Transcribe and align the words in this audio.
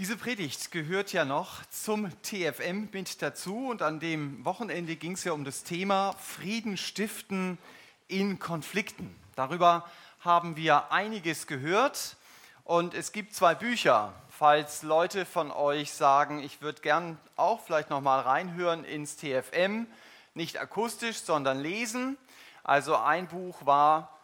Diese 0.00 0.16
Predigt 0.16 0.70
gehört 0.70 1.12
ja 1.12 1.26
noch 1.26 1.62
zum 1.66 2.10
TFM 2.22 2.88
mit 2.90 3.20
dazu 3.20 3.66
und 3.68 3.82
an 3.82 4.00
dem 4.00 4.42
Wochenende 4.46 4.96
ging 4.96 5.12
es 5.12 5.24
ja 5.24 5.32
um 5.32 5.44
das 5.44 5.62
Thema 5.62 6.14
Frieden 6.14 6.78
stiften 6.78 7.58
in 8.08 8.38
Konflikten. 8.38 9.14
Darüber 9.36 9.86
haben 10.20 10.56
wir 10.56 10.90
einiges 10.90 11.46
gehört 11.46 12.16
und 12.64 12.94
es 12.94 13.12
gibt 13.12 13.34
zwei 13.34 13.54
Bücher, 13.54 14.14
falls 14.30 14.82
Leute 14.82 15.26
von 15.26 15.50
euch 15.50 15.92
sagen, 15.92 16.42
ich 16.42 16.62
würde 16.62 16.80
gern 16.80 17.18
auch 17.36 17.60
vielleicht 17.62 17.90
noch 17.90 18.00
mal 18.00 18.20
reinhören 18.20 18.84
ins 18.84 19.18
TFM, 19.18 19.86
nicht 20.32 20.58
akustisch, 20.58 21.18
sondern 21.18 21.60
lesen. 21.60 22.16
Also 22.64 22.96
ein 22.96 23.28
Buch 23.28 23.66
war 23.66 24.18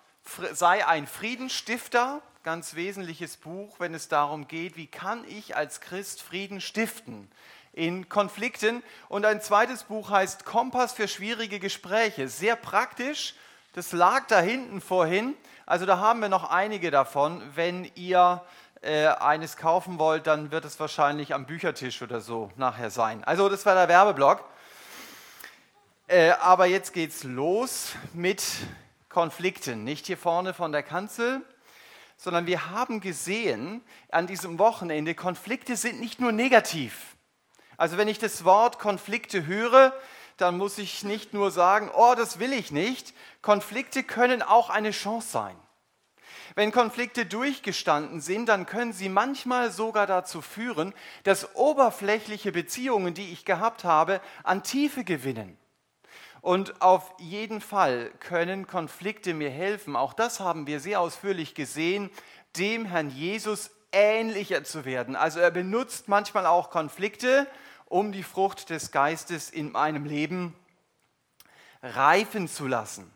sei 0.52 0.86
ein 0.86 1.06
Friedenstifter 1.06 2.22
ganz 2.46 2.76
wesentliches 2.76 3.38
Buch, 3.38 3.80
wenn 3.80 3.92
es 3.92 4.06
darum 4.06 4.46
geht, 4.46 4.76
wie 4.76 4.86
kann 4.86 5.24
ich 5.26 5.56
als 5.56 5.80
Christ 5.80 6.22
Frieden 6.22 6.60
stiften 6.60 7.28
in 7.72 8.08
Konflikten. 8.08 8.84
Und 9.08 9.26
ein 9.26 9.40
zweites 9.40 9.82
Buch 9.82 10.10
heißt 10.10 10.44
Kompass 10.44 10.92
für 10.92 11.08
schwierige 11.08 11.58
Gespräche. 11.58 12.28
Sehr 12.28 12.54
praktisch. 12.54 13.34
Das 13.72 13.90
lag 13.90 14.28
da 14.28 14.38
hinten 14.38 14.80
vorhin. 14.80 15.34
Also 15.66 15.86
da 15.86 15.98
haben 15.98 16.20
wir 16.20 16.28
noch 16.28 16.48
einige 16.48 16.92
davon. 16.92 17.42
Wenn 17.56 17.90
ihr 17.96 18.44
äh, 18.80 19.08
eines 19.08 19.56
kaufen 19.56 19.98
wollt, 19.98 20.28
dann 20.28 20.52
wird 20.52 20.64
es 20.66 20.78
wahrscheinlich 20.78 21.34
am 21.34 21.46
Büchertisch 21.46 22.00
oder 22.00 22.20
so 22.20 22.52
nachher 22.54 22.90
sein. 22.90 23.24
Also 23.24 23.48
das 23.48 23.66
war 23.66 23.74
der 23.74 23.88
Werbeblock. 23.88 24.44
Äh, 26.06 26.30
aber 26.30 26.66
jetzt 26.66 26.92
geht's 26.92 27.24
los 27.24 27.96
mit 28.12 28.44
Konflikten. 29.08 29.82
Nicht 29.82 30.06
hier 30.06 30.16
vorne 30.16 30.54
von 30.54 30.70
der 30.70 30.84
Kanzel, 30.84 31.42
sondern 32.16 32.46
wir 32.46 32.70
haben 32.70 33.00
gesehen 33.00 33.82
an 34.10 34.26
diesem 34.26 34.58
Wochenende, 34.58 35.14
Konflikte 35.14 35.76
sind 35.76 36.00
nicht 36.00 36.20
nur 36.20 36.32
negativ. 36.32 37.16
Also 37.76 37.98
wenn 37.98 38.08
ich 38.08 38.18
das 38.18 38.44
Wort 38.44 38.78
Konflikte 38.78 39.46
höre, 39.46 39.92
dann 40.36 40.58
muss 40.58 40.78
ich 40.78 41.04
nicht 41.04 41.34
nur 41.34 41.50
sagen, 41.50 41.90
oh, 41.94 42.14
das 42.16 42.38
will 42.38 42.52
ich 42.52 42.70
nicht. 42.70 43.14
Konflikte 43.42 44.02
können 44.02 44.42
auch 44.42 44.70
eine 44.70 44.90
Chance 44.90 45.28
sein. 45.28 45.56
Wenn 46.54 46.72
Konflikte 46.72 47.26
durchgestanden 47.26 48.20
sind, 48.20 48.48
dann 48.48 48.64
können 48.64 48.92
sie 48.92 49.08
manchmal 49.08 49.70
sogar 49.70 50.06
dazu 50.06 50.40
führen, 50.40 50.94
dass 51.24 51.54
oberflächliche 51.54 52.52
Beziehungen, 52.52 53.12
die 53.12 53.30
ich 53.32 53.44
gehabt 53.44 53.84
habe, 53.84 54.20
an 54.42 54.62
Tiefe 54.62 55.04
gewinnen. 55.04 55.58
Und 56.46 56.80
auf 56.80 57.12
jeden 57.18 57.60
Fall 57.60 58.12
können 58.20 58.68
Konflikte 58.68 59.34
mir 59.34 59.50
helfen, 59.50 59.96
auch 59.96 60.12
das 60.12 60.38
haben 60.38 60.68
wir 60.68 60.78
sehr 60.78 61.00
ausführlich 61.00 61.56
gesehen, 61.56 62.08
dem 62.56 62.84
Herrn 62.84 63.10
Jesus 63.10 63.72
ähnlicher 63.90 64.62
zu 64.62 64.84
werden. 64.84 65.16
Also 65.16 65.40
er 65.40 65.50
benutzt 65.50 66.06
manchmal 66.06 66.46
auch 66.46 66.70
Konflikte, 66.70 67.48
um 67.86 68.12
die 68.12 68.22
Frucht 68.22 68.70
des 68.70 68.92
Geistes 68.92 69.50
in 69.50 69.72
meinem 69.72 70.04
Leben 70.04 70.54
reifen 71.82 72.46
zu 72.46 72.68
lassen. 72.68 73.10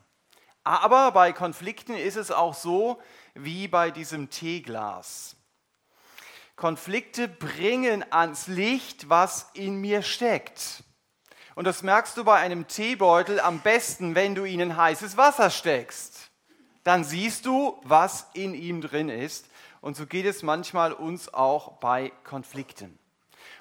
Aber 0.65 1.13
bei 1.13 1.31
Konflikten 1.31 1.95
ist 1.95 2.17
es 2.17 2.31
auch 2.31 2.53
so 2.53 3.01
wie 3.33 3.69
bei 3.69 3.91
diesem 3.91 4.29
Teeglas. 4.29 5.37
Konflikte 6.57 7.29
bringen 7.29 8.03
ans 8.11 8.47
Licht, 8.47 9.07
was 9.07 9.49
in 9.53 9.77
mir 9.79 10.01
steckt. 10.01 10.83
Und 11.61 11.65
das 11.65 11.83
merkst 11.83 12.17
du 12.17 12.23
bei 12.23 12.37
einem 12.37 12.67
Teebeutel 12.67 13.39
am 13.39 13.59
besten, 13.59 14.15
wenn 14.15 14.33
du 14.33 14.45
ihn 14.45 14.61
in 14.61 14.77
heißes 14.77 15.15
Wasser 15.15 15.51
steckst. 15.51 16.31
Dann 16.83 17.03
siehst 17.03 17.45
du, 17.45 17.79
was 17.83 18.25
in 18.33 18.55
ihm 18.55 18.81
drin 18.81 19.09
ist. 19.09 19.45
Und 19.79 19.95
so 19.95 20.07
geht 20.07 20.25
es 20.25 20.41
manchmal 20.41 20.91
uns 20.91 21.31
auch 21.31 21.73
bei 21.73 22.13
Konflikten. 22.23 22.97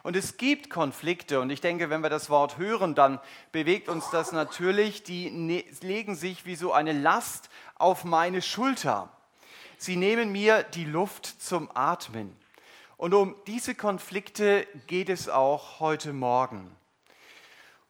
Und 0.03 0.17
es 0.17 0.39
gibt 0.39 0.71
Konflikte 0.71 1.43
und 1.43 1.51
ich 1.51 1.61
denke, 1.61 1.91
wenn 1.91 2.01
wir 2.01 2.09
das 2.09 2.31
Wort 2.31 2.57
hören, 2.57 2.95
dann 2.95 3.21
bewegt 3.53 3.91
uns 3.91 4.09
das 4.09 4.33
natürlich, 4.33 5.03
die 5.03 5.31
ne-, 5.31 5.67
legen 5.83 6.15
sich 6.15 6.47
wie 6.47 6.57
so 6.57 6.73
eine 6.73 6.95
Last 6.95 7.51
auf 7.75 8.05
meine 8.05 8.41
Schulter. 8.41 9.11
Sie 9.77 9.97
nehmen 9.97 10.33
mir 10.33 10.63
die 10.63 10.87
Luft 10.87 11.27
zum 11.27 11.69
Atmen. 11.75 12.35
Und 12.97 13.13
um 13.13 13.37
diese 13.47 13.75
Konflikte 13.75 14.67
geht 14.87 15.11
es 15.11 15.29
auch 15.29 15.81
heute 15.81 16.15
Morgen 16.15 16.75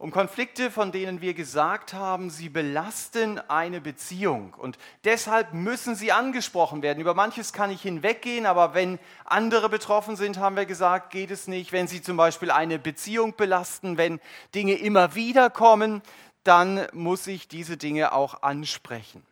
um 0.00 0.11
Konflikte, 0.12 0.71
von 0.71 0.93
denen 0.93 1.21
wir 1.21 1.34
gesagt 1.34 1.93
haben, 1.93 2.31
sie 2.31 2.49
belasten 2.49 3.38
eine 3.50 3.83
Beziehung 3.83 4.55
und 4.55 4.78
deshalb 5.05 5.53
müssen 5.53 5.94
sie 5.94 6.11
angesprochen 6.11 6.81
werden. 6.81 7.00
Über 7.00 7.12
manches 7.12 7.53
kann 7.53 7.71
ich 7.71 7.83
hinweggehen, 7.83 8.47
aber 8.47 8.72
wenn 8.72 8.99
andere 9.27 9.69
betroffen 9.69 10.16
sind, 10.16 10.39
haben 10.39 10.56
wir 10.56 10.65
gesagt, 10.65 11.10
geht 11.10 11.31
es 11.31 11.49
nicht. 11.49 11.72
Wenn 11.72 11.87
sie 11.87 12.00
zum 12.00 12.16
Beispiel 12.16 12.50
eine 12.50 12.78
Beziehung 12.78 13.37
belasten, 13.37 13.99
wenn 13.99 14.21
Dinge 14.55 14.72
immer 14.72 15.15
wieder 15.15 15.50
kommen, 15.50 16.00
dann 16.44 16.87
muss 16.94 17.27
ich 17.27 17.47
diese 17.47 17.77
Dinge 17.77 18.12
auch 18.15 18.43
ansprechen. 18.43 19.22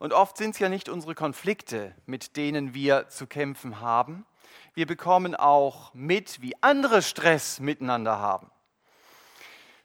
Und 0.00 0.12
oft 0.12 0.36
sind 0.36 0.54
es 0.54 0.58
ja 0.58 0.68
nicht 0.68 0.88
unsere 0.88 1.14
Konflikte, 1.14 1.94
mit 2.04 2.36
denen 2.36 2.74
wir 2.74 3.08
zu 3.10 3.28
kämpfen 3.28 3.78
haben. 3.78 4.26
Wir 4.74 4.88
bekommen 4.88 5.36
auch 5.36 5.94
mit, 5.94 6.42
wie 6.42 6.60
andere 6.62 7.00
Stress 7.00 7.60
miteinander 7.60 8.18
haben. 8.18 8.50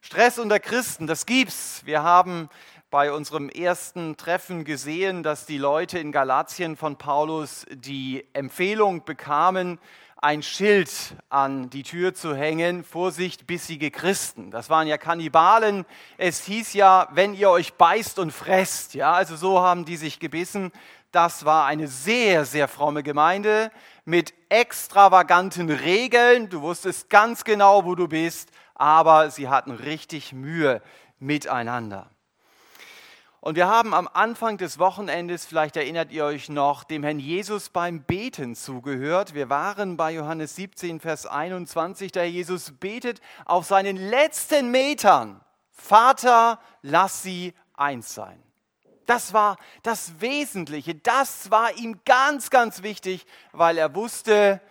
Stress 0.02 0.40
unter 0.40 0.60
Christen, 0.60 1.08
das 1.08 1.26
gibt's. 1.26 1.82
Wir 1.86 2.04
haben 2.04 2.50
bei 2.90 3.12
unserem 3.12 3.50
ersten 3.50 4.16
Treffen 4.16 4.64
gesehen, 4.64 5.24
dass 5.24 5.46
die 5.46 5.58
Leute 5.58 6.00
in 6.00 6.14
Galatien 6.14 6.78
von 6.78 6.96
Paulus 6.96 7.66
die 7.70 8.26
Empfehlung 8.32 9.04
bekamen, 9.04 9.78
ein 10.16 10.42
Schild 10.42 10.90
an 11.30 11.70
die 11.70 11.84
Tür 11.84 12.14
zu 12.14 12.34
hängen, 12.34 12.84
Vorsicht, 12.86 13.46
bissige 13.46 13.92
Christen. 13.92 14.52
Das 14.52 14.70
waren 14.70 14.88
ja 14.88 14.98
Kannibalen. 14.98 15.86
Es 16.18 16.44
hieß 16.46 16.74
ja, 16.74 17.10
wenn 17.12 17.34
ihr 17.34 17.50
euch 17.50 17.74
beißt 17.74 18.20
und 18.20 18.32
fresst. 18.32 18.94
Ja, 18.96 19.14
also 19.14 19.36
so 19.36 19.60
haben 19.60 19.84
die 19.84 19.98
sich 19.98 20.20
gebissen. 20.20 20.72
Das 21.12 21.44
war 21.44 21.66
eine 21.66 21.88
sehr, 21.88 22.46
sehr 22.46 22.68
fromme 22.68 23.04
Gemeinde 23.04 23.70
mit 24.06 24.34
extravaganten 24.48 25.70
Regeln. 25.70 26.50
Du 26.50 26.62
wusstest 26.62 27.10
ganz 27.10 27.44
genau, 27.44 27.86
wo 27.86 27.96
du 27.96 28.08
bist 28.08 28.50
aber 28.80 29.30
sie 29.30 29.50
hatten 29.50 29.72
richtig 29.72 30.34
Mühe 30.34 30.82
miteinander. 31.20 32.10
Und 33.42 33.56
wir 33.56 33.68
haben 33.68 33.94
am 33.94 34.10
Anfang 34.12 34.58
des 34.58 34.80
Wochenendes, 34.80 35.46
vielleicht 35.46 35.78
erinnert 35.78 36.12
ihr 36.12 36.26
euch 36.26 36.50
noch, 36.50 36.84
dem 36.84 37.04
Herrn 37.04 37.20
Jesus 37.20 37.70
beim 37.70 38.04
Beten 38.04 38.56
zugehört. 38.56 39.34
Wir 39.34 39.50
waren 39.50 39.96
bei 39.96 40.14
Johannes 40.14 40.56
17, 40.56 41.00
Vers 41.00 41.26
21, 41.26 42.12
da 42.12 42.24
Jesus 42.24 42.72
betet 42.80 43.22
auf 43.46 43.66
seinen 43.66 43.96
letzten 43.96 44.72
Metern, 44.72 45.42
Vater, 45.72 46.60
lass 46.82 47.24
sie 47.24 47.54
eins 47.76 48.14
sein. 48.14 48.42
Das 49.06 49.34
war 49.34 49.58
das 49.84 50.22
Wesentliche, 50.22 50.96
das 50.96 51.52
war 51.52 51.76
ihm 51.78 52.00
ganz, 52.06 52.50
ganz 52.50 52.84
wichtig, 52.84 53.26
weil 53.52 53.78
er 53.78 53.96
wusste, 53.96 54.62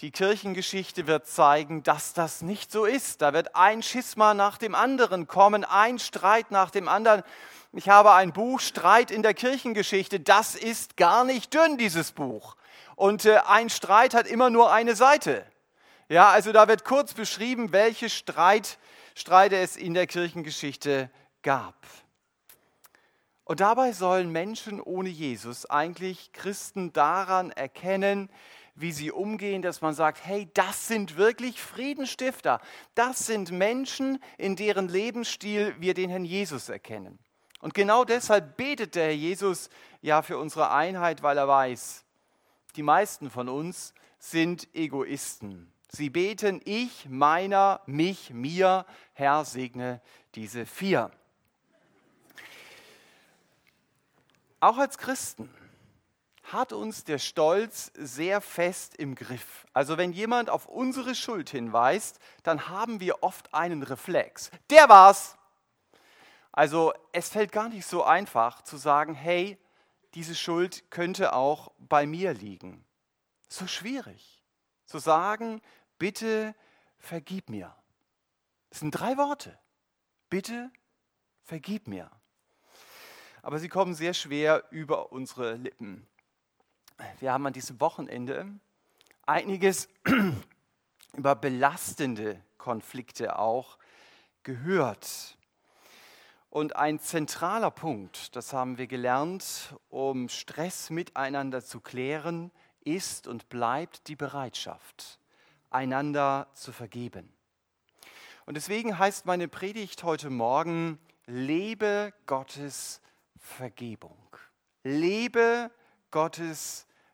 die 0.00 0.10
Kirchengeschichte 0.10 1.06
wird 1.06 1.26
zeigen, 1.26 1.82
dass 1.82 2.14
das 2.14 2.42
nicht 2.42 2.72
so 2.72 2.84
ist. 2.84 3.22
Da 3.22 3.32
wird 3.32 3.54
ein 3.54 3.82
Schisma 3.82 4.34
nach 4.34 4.58
dem 4.58 4.74
anderen 4.74 5.28
kommen, 5.28 5.64
ein 5.64 5.98
Streit 5.98 6.50
nach 6.50 6.70
dem 6.70 6.88
anderen. 6.88 7.22
Ich 7.72 7.88
habe 7.88 8.12
ein 8.12 8.32
Buch 8.32 8.60
Streit 8.60 9.10
in 9.10 9.22
der 9.22 9.34
Kirchengeschichte. 9.34 10.18
Das 10.20 10.56
ist 10.56 10.96
gar 10.96 11.24
nicht 11.24 11.54
dünn, 11.54 11.78
dieses 11.78 12.12
Buch. 12.12 12.56
Und 12.96 13.24
äh, 13.24 13.38
ein 13.46 13.70
Streit 13.70 14.14
hat 14.14 14.26
immer 14.26 14.50
nur 14.50 14.72
eine 14.72 14.96
Seite. 14.96 15.44
Ja, 16.08 16.28
also 16.28 16.52
da 16.52 16.68
wird 16.68 16.84
kurz 16.84 17.14
beschrieben, 17.14 17.72
welche 17.72 18.10
Streit, 18.10 18.78
Streite 19.14 19.56
es 19.56 19.76
in 19.76 19.94
der 19.94 20.06
Kirchengeschichte 20.06 21.10
gab. 21.42 21.74
Und 23.44 23.60
dabei 23.60 23.92
sollen 23.92 24.30
Menschen 24.30 24.80
ohne 24.80 25.08
Jesus 25.08 25.66
eigentlich 25.66 26.32
Christen 26.32 26.92
daran 26.92 27.50
erkennen, 27.50 28.30
wie 28.74 28.92
sie 28.92 29.12
umgehen, 29.12 29.62
dass 29.62 29.80
man 29.80 29.94
sagt, 29.94 30.24
hey, 30.24 30.48
das 30.54 30.88
sind 30.88 31.16
wirklich 31.16 31.60
Friedenstifter. 31.60 32.60
Das 32.94 33.26
sind 33.26 33.52
Menschen, 33.52 34.18
in 34.36 34.56
deren 34.56 34.88
Lebensstil 34.88 35.74
wir 35.78 35.94
den 35.94 36.10
Herrn 36.10 36.24
Jesus 36.24 36.68
erkennen. 36.68 37.18
Und 37.60 37.74
genau 37.74 38.04
deshalb 38.04 38.56
betet 38.56 38.94
der 38.94 39.04
Herr 39.04 39.14
Jesus 39.14 39.70
ja 40.02 40.22
für 40.22 40.38
unsere 40.38 40.70
Einheit, 40.70 41.22
weil 41.22 41.38
er 41.38 41.48
weiß, 41.48 42.04
die 42.76 42.82
meisten 42.82 43.30
von 43.30 43.48
uns 43.48 43.94
sind 44.18 44.68
Egoisten. 44.74 45.72
Sie 45.88 46.10
beten, 46.10 46.60
ich, 46.64 47.08
meiner, 47.08 47.80
mich, 47.86 48.30
mir, 48.30 48.84
Herr, 49.12 49.44
segne 49.44 50.00
diese 50.34 50.66
vier. 50.66 51.12
Auch 54.58 54.78
als 54.78 54.98
Christen 54.98 55.48
hat 56.54 56.72
uns 56.72 57.04
der 57.04 57.18
Stolz 57.18 57.92
sehr 57.94 58.40
fest 58.40 58.96
im 58.96 59.14
Griff. 59.14 59.66
Also 59.74 59.98
wenn 59.98 60.12
jemand 60.12 60.48
auf 60.48 60.66
unsere 60.66 61.14
Schuld 61.14 61.50
hinweist, 61.50 62.18
dann 62.42 62.68
haben 62.68 63.00
wir 63.00 63.22
oft 63.22 63.52
einen 63.52 63.82
Reflex. 63.82 64.50
Der 64.70 64.88
war's. 64.88 65.36
Also 66.52 66.94
es 67.12 67.28
fällt 67.28 67.52
gar 67.52 67.68
nicht 67.68 67.84
so 67.84 68.04
einfach 68.04 68.62
zu 68.62 68.76
sagen, 68.76 69.14
hey, 69.14 69.58
diese 70.14 70.34
Schuld 70.34 70.90
könnte 70.90 71.34
auch 71.34 71.72
bei 71.78 72.06
mir 72.06 72.32
liegen. 72.32 72.84
So 73.48 73.66
schwierig. 73.66 74.42
Zu 74.86 74.98
sagen, 74.98 75.60
bitte 75.98 76.54
vergib 76.96 77.50
mir. 77.50 77.74
Das 78.70 78.80
sind 78.80 78.92
drei 78.92 79.16
Worte. 79.16 79.58
Bitte 80.30 80.70
vergib 81.42 81.88
mir. 81.88 82.10
Aber 83.42 83.58
sie 83.58 83.68
kommen 83.68 83.94
sehr 83.94 84.14
schwer 84.14 84.64
über 84.70 85.12
unsere 85.12 85.54
Lippen. 85.54 86.06
Wir 87.18 87.32
haben 87.32 87.46
an 87.46 87.52
diesem 87.52 87.80
Wochenende 87.80 88.46
einiges 89.26 89.88
über 91.16 91.34
belastende 91.34 92.40
Konflikte 92.58 93.38
auch 93.38 93.78
gehört. 94.42 95.36
Und 96.50 96.76
ein 96.76 97.00
zentraler 97.00 97.72
Punkt, 97.72 98.36
das 98.36 98.52
haben 98.52 98.78
wir 98.78 98.86
gelernt, 98.86 99.74
um 99.88 100.28
Stress 100.28 100.90
miteinander 100.90 101.64
zu 101.64 101.80
klären, 101.80 102.52
ist 102.84 103.26
und 103.26 103.48
bleibt 103.48 104.06
die 104.06 104.16
Bereitschaft, 104.16 105.18
einander 105.70 106.46
zu 106.54 106.70
vergeben. 106.70 107.32
Und 108.46 108.54
deswegen 108.54 108.98
heißt 108.98 109.26
meine 109.26 109.48
Predigt 109.48 110.04
heute 110.04 110.30
Morgen, 110.30 111.00
lebe 111.26 112.12
Gottes 112.26 113.00
Vergebung. 113.36 114.18
Lebe 114.84 115.70
Gottes 115.70 115.83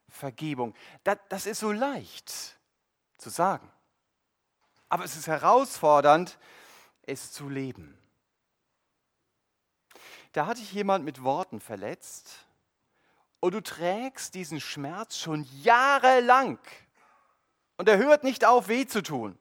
Vergebung. 0.09 0.75
Das, 1.05 1.19
das 1.29 1.47
ist 1.47 1.61
so 1.61 1.73
leicht 1.73 2.59
zu 3.19 3.31
sagen. 3.31 3.71
Aber 4.89 5.05
es 5.05 5.17
ist 5.17 5.27
herausfordernd, 5.27 6.39
es 7.03 7.33
zu 7.33 7.49
leben. 7.49 7.97
Da 10.33 10.47
hat 10.47 10.59
dich 10.59 10.73
jemand 10.73 11.05
mit 11.05 11.23
Worten 11.23 11.61
verletzt 11.61 12.47
und 13.41 13.55
du 13.55 13.61
trägst 13.61 14.35
diesen 14.35 14.61
Schmerz 14.61 15.17
schon 15.17 15.47
jahrelang 15.63 16.59
und 17.77 17.89
er 17.89 17.99
hört 17.99 18.25
nicht 18.25 18.45
auf, 18.45 18.69
weh 18.69 18.87
zu 18.87 19.03
tun. 19.03 19.39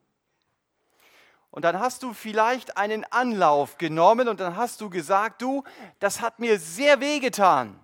Und 1.52 1.64
dann 1.64 1.80
hast 1.80 2.04
du 2.04 2.14
vielleicht 2.14 2.78
einen 2.78 3.04
Anlauf 3.12 3.78
genommen 3.78 4.28
und 4.28 4.40
dann 4.40 4.56
hast 4.56 4.82
du 4.82 4.90
gesagt, 4.90 5.42
du, 5.42 5.64
das 6.00 6.22
hat 6.22 6.40
mir 6.40 6.60
sehr 6.60 7.00
weh 7.00 7.20
getan. 7.20 7.80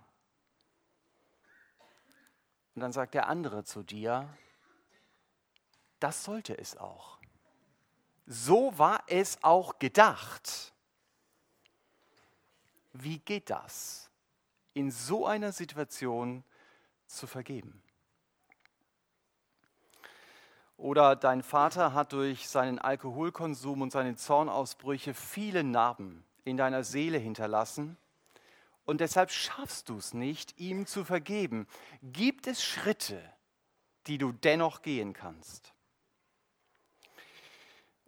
Und 2.76 2.82
dann 2.82 2.92
sagt 2.92 3.14
der 3.14 3.28
andere 3.28 3.64
zu 3.64 3.84
dir, 3.84 4.30
das 6.00 6.26
sollte 6.26 6.58
es 6.58 6.76
auch. 6.76 7.20
So 8.28 8.78
war 8.78 9.04
es 9.08 9.42
auch 9.44 9.80
gedacht. 9.80 10.74
Wie 12.92 13.20
geht 13.20 13.50
das, 13.50 14.10
in 14.74 14.92
so 14.92 15.26
einer 15.26 15.52
Situation 15.54 16.44
zu 17.08 17.28
vergeben? 17.28 17.82
Oder 20.78 21.16
dein 21.16 21.44
Vater 21.44 21.94
hat 21.94 22.12
durch 22.12 22.50
seinen 22.50 22.80
Alkoholkonsum 22.80 23.82
und 23.82 23.92
seine 23.92 24.18
Zornausbrüche 24.18 25.14
viele 25.14 25.64
Narben 25.64 26.26
in 26.44 26.58
deiner 26.58 26.84
Seele 26.84 27.18
hinterlassen 27.18 27.98
und 28.86 29.02
deshalb 29.02 29.32
schaffst 29.32 29.90
du 29.90 29.98
es 29.98 30.14
nicht, 30.14 30.60
ihm 30.60 30.86
zu 30.86 31.04
vergeben. 31.04 31.68
Gibt 32.02 32.48
es 32.48 32.64
Schritte, 32.64 33.22
die 34.08 34.18
du 34.18 34.32
dennoch 34.32 34.82
gehen 34.82 35.14
kannst? 35.14 35.74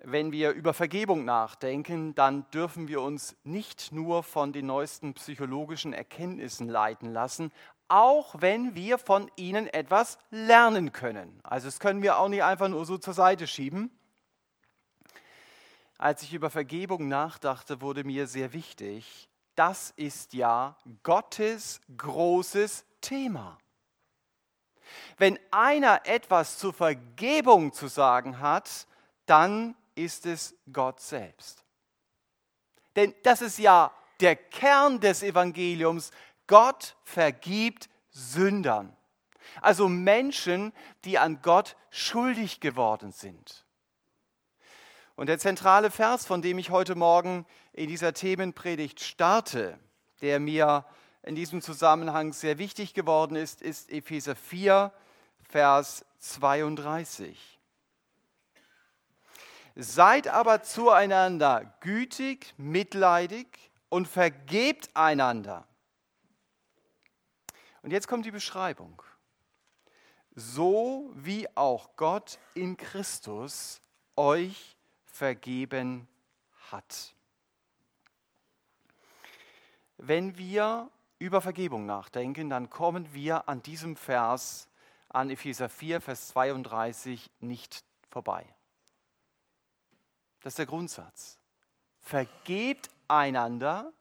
Wenn 0.04 0.32
wir 0.32 0.52
über 0.52 0.76
Vergebung 0.76 1.26
nachdenken, 1.26 2.14
dann 2.14 2.50
dürfen 2.52 2.88
wir 2.88 3.02
uns 3.02 3.36
nicht 3.44 3.92
nur 3.92 4.22
von 4.22 4.54
den 4.54 4.68
neuesten 4.68 5.16
psychologischen 5.16 5.92
Erkenntnissen 5.92 6.70
leiten 6.70 7.12
lassen, 7.12 7.52
auch 7.88 8.36
wenn 8.40 8.76
wir 8.76 9.00
von 9.00 9.32
ihnen 9.38 9.66
etwas 9.68 10.20
lernen 10.30 10.92
können. 10.92 11.40
Also 11.44 11.68
das 11.68 11.80
können 11.80 12.04
wir 12.04 12.20
auch 12.20 12.30
nicht 12.30 12.44
einfach 12.44 12.68
nur 12.68 12.86
so 12.86 13.00
zur 13.00 13.16
Seite 13.16 13.48
schieben. 13.48 13.90
Als 15.98 16.22
ich 16.22 16.34
über 16.34 16.52
Vergebung 16.52 17.08
nachdachte, 17.08 17.82
wurde 17.82 18.04
mir 18.04 18.28
sehr 18.28 18.54
wichtig, 18.54 19.28
das 19.58 19.92
ist 19.96 20.34
ja 20.34 20.78
Gottes 21.04 21.82
großes 21.98 22.86
Thema. 23.02 23.58
Wenn 25.18 25.40
einer 25.52 26.06
etwas 26.06 26.58
zur 26.58 26.74
Vergebung 26.74 27.74
zu 27.74 27.88
sagen 27.88 28.40
hat, 28.40 28.88
dann 29.26 29.76
ist 29.96 30.26
es 30.26 30.56
Gott 30.72 31.02
selbst. 31.02 31.64
Denn 32.96 33.14
das 33.24 33.42
ist 33.42 33.58
ja 33.58 33.92
der 34.20 34.36
Kern 34.36 35.00
des 35.00 35.24
Evangeliums. 35.24 36.12
Gott 36.46 36.96
vergibt 37.04 37.90
Sündern. 38.12 38.96
Also 39.62 39.90
Menschen, 39.90 40.72
die 41.04 41.18
an 41.18 41.42
Gott 41.42 41.76
schuldig 41.90 42.60
geworden 42.60 43.12
sind. 43.12 43.67
Und 45.18 45.30
der 45.30 45.40
zentrale 45.40 45.90
Vers, 45.90 46.28
von 46.28 46.44
dem 46.44 46.60
ich 46.60 46.70
heute 46.70 46.94
Morgen 46.94 47.48
in 47.74 47.88
dieser 47.88 48.14
Themenpredigt 48.14 49.00
starte, 49.00 49.80
der 50.22 50.40
mir 50.40 50.86
in 51.24 51.34
diesem 51.34 51.60
Zusammenhang 51.64 52.34
sehr 52.34 52.60
wichtig 52.60 52.94
geworden 52.94 53.36
ist, 53.36 53.64
ist 53.64 53.92
Epheser 53.92 54.36
4, 54.36 54.94
Vers 55.50 56.06
32. 56.20 57.60
Seid 59.76 60.28
aber 60.28 60.62
zueinander 60.62 61.74
gütig, 61.80 62.54
mitleidig 62.58 63.72
und 63.90 64.08
vergebt 64.08 64.92
einander. 64.94 65.68
Und 67.82 67.90
jetzt 67.90 68.08
kommt 68.08 68.28
die 68.28 68.32
Beschreibung. 68.32 69.02
So 70.36 71.12
wie 71.16 71.48
auch 71.58 71.96
Gott 71.96 72.38
in 72.54 72.78
Christus 72.78 73.82
euch 74.16 74.77
vergeben 75.18 76.08
hat. 76.70 77.16
Wenn 79.98 80.38
wir 80.38 80.92
über 81.18 81.42
Vergebung 81.42 81.88
nachdenken, 81.88 82.52
dann 82.52 82.70
kommen 82.70 83.12
wir 83.14 83.50
an 83.50 83.64
diesem 83.64 83.96
Vers, 83.96 84.68
an 85.10 85.32
Epheser 85.32 85.70
4, 85.70 86.02
Vers 86.02 86.28
32, 86.28 87.32
nicht 87.40 87.84
vorbei. 88.10 88.46
Das 90.42 90.52
ist 90.52 90.60
der 90.60 90.68
Grundsatz. 90.68 91.40
Vergebt 92.00 92.92
einander, 93.08 93.92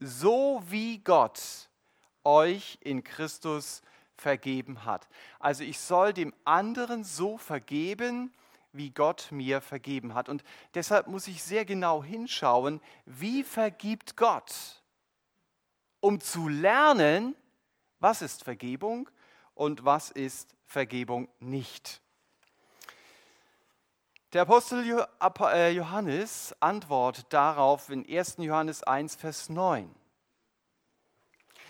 so 0.00 0.62
wie 0.66 0.98
Gott 0.98 1.68
euch 2.24 2.76
in 2.80 3.04
Christus 3.04 3.82
vergeben 4.16 4.84
hat. 4.84 5.08
Also 5.38 5.62
ich 5.62 5.78
soll 5.78 6.12
dem 6.12 6.34
anderen 6.44 7.04
so 7.04 7.38
vergeben, 7.38 8.34
wie 8.76 8.90
Gott 8.90 9.28
mir 9.30 9.60
vergeben 9.60 10.14
hat. 10.14 10.28
Und 10.28 10.44
deshalb 10.74 11.06
muss 11.06 11.28
ich 11.28 11.42
sehr 11.42 11.64
genau 11.64 12.02
hinschauen, 12.02 12.80
wie 13.04 13.42
vergibt 13.42 14.16
Gott, 14.16 14.82
um 16.00 16.20
zu 16.20 16.48
lernen, 16.48 17.34
was 18.00 18.22
ist 18.22 18.44
Vergebung 18.44 19.08
und 19.54 19.84
was 19.84 20.10
ist 20.10 20.54
Vergebung 20.66 21.28
nicht. 21.40 22.00
Der 24.32 24.42
Apostel 24.42 25.06
äh, 25.52 25.70
Johannes 25.70 26.54
antwortet 26.60 27.26
darauf 27.30 27.88
in 27.90 28.06
1. 28.06 28.36
Johannes 28.38 28.82
1, 28.82 29.16
Vers 29.16 29.48
9. 29.48 29.94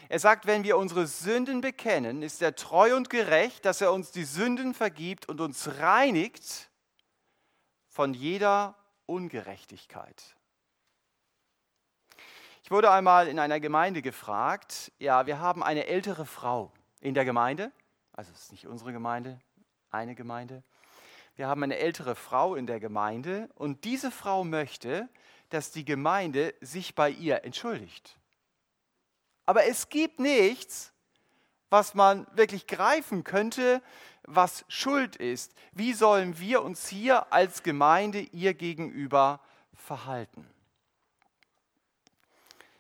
Er 0.09 0.19
sagt, 0.19 0.47
wenn 0.47 0.65
wir 0.65 0.77
unsere 0.77 1.07
Sünden 1.07 1.61
bekennen, 1.61 2.23
ist 2.23 2.41
er 2.41 2.55
treu 2.55 2.97
und 2.97 3.11
gerecht, 3.11 3.65
dass 3.65 3.81
er 3.81 3.93
uns 3.93 4.11
die 4.13 4.25
Sünden 4.25 4.73
vergibt 4.73 5.29
und 5.29 5.41
uns 5.41 5.69
reinigt 5.79 6.71
von 7.97 8.13
jeder 8.13 8.75
Ungerechtigkeit. 9.07 10.37
Ich 12.63 12.71
wurde 12.71 12.91
einmal 12.91 13.27
in 13.27 13.39
einer 13.39 13.59
Gemeinde 13.59 14.03
gefragt, 14.03 14.93
ja, 14.99 15.25
wir 15.25 15.41
haben 15.41 15.63
eine 15.63 15.87
ältere 15.87 16.27
Frau 16.27 16.71
in 17.01 17.15
der 17.15 17.25
Gemeinde, 17.25 17.73
also 18.13 18.31
es 18.35 18.43
ist 18.43 18.53
nicht 18.53 18.67
unsere 18.67 18.93
Gemeinde, 18.93 19.41
eine 19.91 20.15
Gemeinde, 20.15 20.63
wir 21.37 21.49
haben 21.49 21.63
eine 21.63 21.79
ältere 21.79 22.17
Frau 22.17 22.55
in 22.55 22.67
der 22.67 22.81
Gemeinde 22.81 23.49
und 23.55 23.85
diese 23.85 24.11
Frau 24.11 24.45
möchte, 24.45 25.09
dass 25.49 25.71
die 25.71 25.87
Gemeinde 25.87 26.53
sich 26.61 26.95
bei 26.95 27.09
ihr 27.09 27.45
entschuldigt. 27.45 28.19
Aber 29.47 29.65
es 29.65 29.89
gibt 29.89 30.21
nichts, 30.21 30.93
was 31.71 31.95
man 31.95 32.27
wirklich 32.35 32.67
greifen 32.67 33.25
könnte, 33.25 33.83
was 34.25 34.65
Schuld 34.69 35.17
ist. 35.17 35.55
Wie 35.73 35.93
sollen 35.93 36.39
wir 36.39 36.63
uns 36.63 36.89
hier 36.89 37.33
als 37.33 37.63
Gemeinde 37.63 38.21
ihr 38.21 38.55
gegenüber 38.55 39.41
verhalten? 39.75 40.47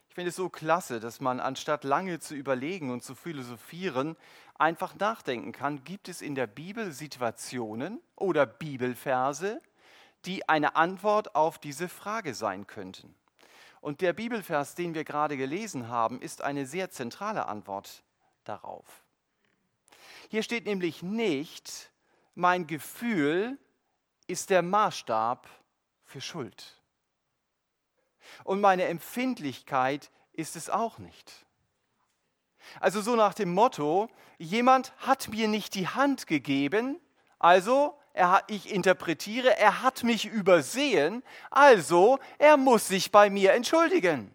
Ich 0.08 0.14
finde 0.14 0.30
es 0.30 0.36
so 0.36 0.48
klasse, 0.48 0.98
dass 0.98 1.20
man 1.20 1.40
anstatt 1.40 1.84
lange 1.84 2.20
zu 2.20 2.34
überlegen 2.34 2.90
und 2.90 3.02
zu 3.02 3.14
philosophieren, 3.14 4.16
einfach 4.58 4.94
nachdenken 4.94 5.52
kann, 5.52 5.84
gibt 5.84 6.08
es 6.08 6.22
in 6.22 6.34
der 6.34 6.46
Bibel 6.46 6.92
Situationen 6.92 8.00
oder 8.14 8.46
Bibelverse, 8.46 9.60
die 10.24 10.48
eine 10.48 10.74
Antwort 10.74 11.34
auf 11.34 11.58
diese 11.58 11.88
Frage 11.88 12.34
sein 12.34 12.66
könnten. 12.66 13.14
Und 13.82 14.00
der 14.00 14.14
Bibelvers, 14.14 14.74
den 14.74 14.94
wir 14.94 15.04
gerade 15.04 15.36
gelesen 15.36 15.88
haben, 15.88 16.20
ist 16.20 16.42
eine 16.42 16.66
sehr 16.66 16.90
zentrale 16.90 17.46
Antwort 17.46 18.02
darauf. 18.48 18.84
Hier 20.28 20.42
steht 20.42 20.66
nämlich 20.66 21.02
nicht, 21.02 21.90
mein 22.34 22.66
Gefühl 22.66 23.58
ist 24.26 24.50
der 24.50 24.62
Maßstab 24.62 25.48
für 26.04 26.20
Schuld. 26.20 26.80
Und 28.44 28.60
meine 28.60 28.84
Empfindlichkeit 28.84 30.10
ist 30.32 30.56
es 30.56 30.68
auch 30.68 30.98
nicht. 30.98 31.46
Also 32.80 33.00
so 33.00 33.14
nach 33.14 33.34
dem 33.34 33.54
Motto, 33.54 34.08
jemand 34.38 34.92
hat 34.98 35.28
mir 35.28 35.48
nicht 35.48 35.74
die 35.74 35.88
Hand 35.88 36.26
gegeben, 36.26 37.00
also 37.38 37.96
er, 38.12 38.42
ich 38.48 38.72
interpretiere, 38.72 39.56
er 39.56 39.82
hat 39.82 40.02
mich 40.02 40.24
übersehen, 40.24 41.22
also 41.50 42.18
er 42.38 42.56
muss 42.56 42.88
sich 42.88 43.12
bei 43.12 43.30
mir 43.30 43.52
entschuldigen. 43.52 44.34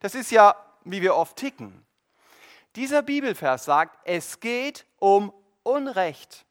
Das 0.00 0.14
ist 0.14 0.30
ja, 0.30 0.56
wie 0.84 1.02
wir 1.02 1.14
oft 1.14 1.36
ticken. 1.36 1.84
Dieser 2.76 3.02
Bibelvers 3.02 3.64
sagt, 3.64 3.98
es 4.04 4.40
geht 4.40 4.86
um 4.98 5.32
Unrecht. 5.62 6.46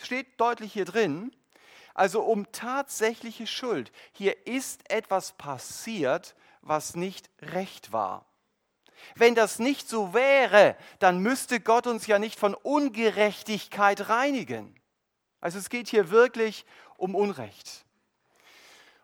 Steht 0.00 0.40
deutlich 0.40 0.72
hier 0.72 0.84
drin. 0.84 1.34
Also 1.94 2.22
um 2.22 2.50
tatsächliche 2.52 3.46
Schuld. 3.46 3.92
Hier 4.12 4.46
ist 4.46 4.90
etwas 4.90 5.32
passiert, 5.32 6.34
was 6.62 6.96
nicht 6.96 7.28
recht 7.40 7.92
war. 7.92 8.26
Wenn 9.14 9.34
das 9.34 9.58
nicht 9.58 9.88
so 9.88 10.14
wäre, 10.14 10.76
dann 11.00 11.18
müsste 11.18 11.60
Gott 11.60 11.86
uns 11.86 12.06
ja 12.06 12.18
nicht 12.18 12.38
von 12.38 12.54
Ungerechtigkeit 12.54 14.08
reinigen. 14.08 14.80
Also 15.40 15.58
es 15.58 15.68
geht 15.68 15.88
hier 15.88 16.10
wirklich 16.10 16.64
um 16.96 17.14
Unrecht. 17.14 17.84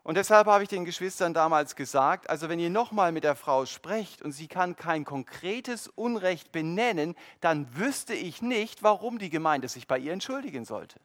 Und 0.08 0.14
deshalb 0.14 0.46
habe 0.46 0.62
ich 0.62 0.70
den 0.70 0.86
Geschwistern 0.86 1.34
damals 1.34 1.76
gesagt, 1.76 2.30
also 2.30 2.48
wenn 2.48 2.58
ihr 2.58 2.70
nochmal 2.70 3.12
mit 3.12 3.24
der 3.24 3.36
Frau 3.36 3.66
sprecht 3.66 4.22
und 4.22 4.32
sie 4.32 4.48
kann 4.48 4.74
kein 4.74 5.04
konkretes 5.04 5.86
Unrecht 5.86 6.50
benennen, 6.50 7.14
dann 7.42 7.76
wüsste 7.76 8.14
ich 8.14 8.40
nicht, 8.40 8.82
warum 8.82 9.18
die 9.18 9.28
Gemeinde 9.28 9.68
sich 9.68 9.86
bei 9.86 9.98
ihr 9.98 10.14
entschuldigen 10.14 10.64
sollte. 10.64 10.98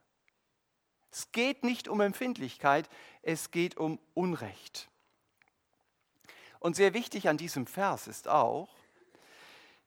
Es 1.11 1.33
geht 1.33 1.65
nicht 1.65 1.89
um 1.89 1.99
Empfindlichkeit, 1.99 2.87
es 3.23 3.51
geht 3.51 3.75
um 3.75 3.99
Unrecht. 4.13 4.87
Und 6.61 6.77
sehr 6.77 6.93
wichtig 6.93 7.27
an 7.27 7.35
diesem 7.35 7.67
Vers 7.67 8.07
ist 8.07 8.29
auch, 8.29 8.69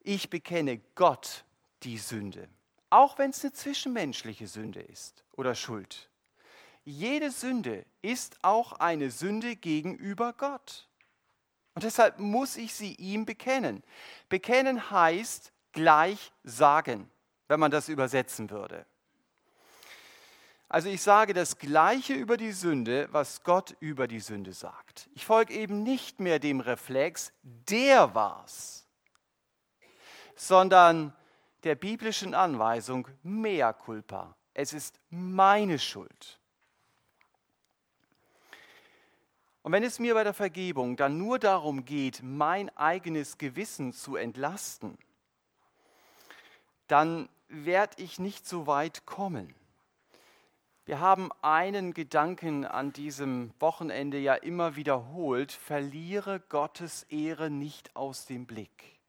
ich 0.00 0.28
bekenne 0.28 0.78
Gott 0.94 1.46
die 1.85 1.96
Sünde, 1.96 2.50
auch 2.90 3.16
wenn 3.16 3.30
es 3.30 3.42
eine 3.42 3.54
zwischenmenschliche 3.54 4.46
Sünde 4.46 4.82
ist 4.82 5.25
oder 5.32 5.54
Schuld. 5.54 6.11
Jede 6.87 7.33
Sünde 7.33 7.85
ist 8.00 8.38
auch 8.43 8.75
eine 8.75 9.11
Sünde 9.11 9.57
gegenüber 9.57 10.33
Gott. 10.33 10.88
Und 11.75 11.83
deshalb 11.83 12.21
muss 12.21 12.57
ich 12.57 12.75
sie 12.75 12.95
ihm 12.95 13.26
bekennen. 13.26 13.83
Bekennen 14.28 14.90
heißt 14.90 15.52
gleich 15.73 16.33
sagen, 16.45 17.11
wenn 17.49 17.59
man 17.59 17.73
das 17.73 17.88
übersetzen 17.88 18.49
würde. 18.50 18.87
Also 20.69 20.88
ich 20.88 21.02
sage 21.02 21.35
das 21.35 21.59
Gleiche 21.59 22.14
über 22.14 22.37
die 22.37 22.52
Sünde, 22.52 23.09
was 23.11 23.43
Gott 23.43 23.76
über 23.81 24.07
die 24.07 24.21
Sünde 24.21 24.52
sagt. 24.52 25.11
Ich 25.12 25.26
folge 25.26 25.55
eben 25.55 25.83
nicht 25.83 26.21
mehr 26.21 26.38
dem 26.38 26.61
Reflex, 26.61 27.33
der 27.43 28.14
war's, 28.14 28.87
sondern 30.37 31.12
der 31.64 31.75
biblischen 31.75 32.33
Anweisung, 32.33 33.09
mea 33.25 33.73
culpa. 33.73 34.37
Es 34.55 34.73
ist 34.73 35.00
meine 35.11 35.81
Schuld. 35.81 36.38
Und 39.66 39.73
wenn 39.73 39.82
es 39.82 39.99
mir 39.99 40.14
bei 40.14 40.23
der 40.23 40.32
Vergebung 40.32 40.94
dann 40.94 41.18
nur 41.18 41.40
darum 41.40 41.85
geht, 41.85 42.20
mein 42.23 42.68
eigenes 42.76 43.37
Gewissen 43.37 43.92
zu 43.92 44.14
entlasten, 44.14 44.96
dann 46.87 47.28
werde 47.49 48.00
ich 48.00 48.20
nicht 48.20 48.46
so 48.46 48.68
weit 48.68 49.06
kommen. 49.06 49.52
Wir 50.85 51.00
haben 51.00 51.30
einen 51.42 51.94
Gedanken 51.94 52.64
an 52.64 52.92
diesem 52.92 53.52
Wochenende 53.58 54.20
ja 54.20 54.35
immer 54.35 54.76
wiederholt, 54.76 55.50
verliere 55.50 56.38
Gottes 56.49 57.02
Ehre 57.08 57.50
nicht 57.50 57.96
aus 57.96 58.25
dem 58.25 58.46
Blick. 58.46 59.00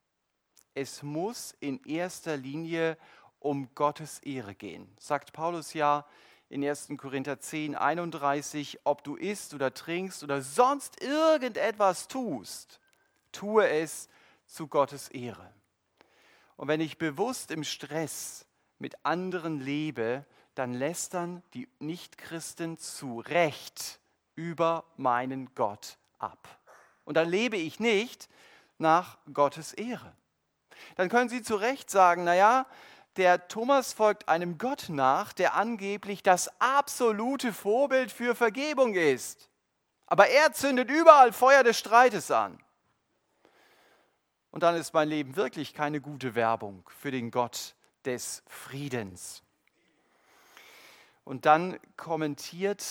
Es 0.73 1.03
muss 1.03 1.55
in 1.59 1.83
erster 1.83 2.35
Linie 2.35 2.97
um 3.37 3.69
Gottes 3.75 4.17
Ehre 4.23 4.55
gehen, 4.55 4.89
sagt 4.97 5.33
Paulus 5.33 5.75
ja 5.75 6.07
in 6.49 6.63
1. 6.63 6.89
Korinther 6.97 7.39
10, 7.39 7.75
31, 7.75 8.79
ob 8.83 9.03
du 9.03 9.15
isst 9.15 9.53
oder 9.53 9.73
trinkst 9.73 10.23
oder 10.23 10.41
sonst 10.41 11.01
irgendetwas 11.01 12.07
tust, 12.07 12.79
tue 13.31 13.67
es 13.67 14.07
zu 14.45 14.67
Gottes 14.67 15.09
Ehre. 15.09 15.53
Und 16.55 16.67
wenn 16.67 16.81
ich 16.81 16.97
bewusst 16.97 17.51
im 17.51 17.63
Stress 17.63 18.45
mit 18.79 19.05
anderen 19.05 19.59
lebe, 19.59 20.25
dann 20.55 20.73
lästern 20.73 21.43
die 21.53 21.67
Nichtchristen 21.79 22.77
zu 22.77 23.19
Recht 23.19 23.99
über 24.35 24.85
meinen 24.95 25.53
Gott 25.53 25.97
ab. 26.17 26.47
Und 27.05 27.15
dann 27.15 27.29
lebe 27.29 27.57
ich 27.57 27.79
nicht 27.79 28.29
nach 28.77 29.17
Gottes 29.31 29.73
Ehre. 29.73 30.13
Dann 30.95 31.09
können 31.09 31.29
sie 31.29 31.41
zu 31.41 31.55
Recht 31.55 31.89
sagen, 31.89 32.23
naja, 32.23 32.65
der 33.17 33.47
Thomas 33.47 33.93
folgt 33.93 34.29
einem 34.29 34.57
Gott 34.57 34.85
nach, 34.89 35.33
der 35.33 35.55
angeblich 35.55 36.23
das 36.23 36.49
absolute 36.59 37.51
Vorbild 37.51 38.11
für 38.11 38.35
Vergebung 38.35 38.93
ist. 38.93 39.49
Aber 40.05 40.27
er 40.27 40.53
zündet 40.53 40.89
überall 40.89 41.33
Feuer 41.33 41.63
des 41.63 41.77
Streites 41.77 42.31
an. 42.31 42.59
Und 44.51 44.63
dann 44.63 44.75
ist 44.75 44.93
mein 44.93 45.09
Leben 45.09 45.35
wirklich 45.35 45.73
keine 45.73 45.99
gute 45.99 46.35
Werbung 46.35 46.89
für 46.99 47.11
den 47.11 47.31
Gott 47.31 47.75
des 48.05 48.43
Friedens. 48.47 49.43
Und 51.25 51.45
dann 51.45 51.77
kommentiert 51.97 52.85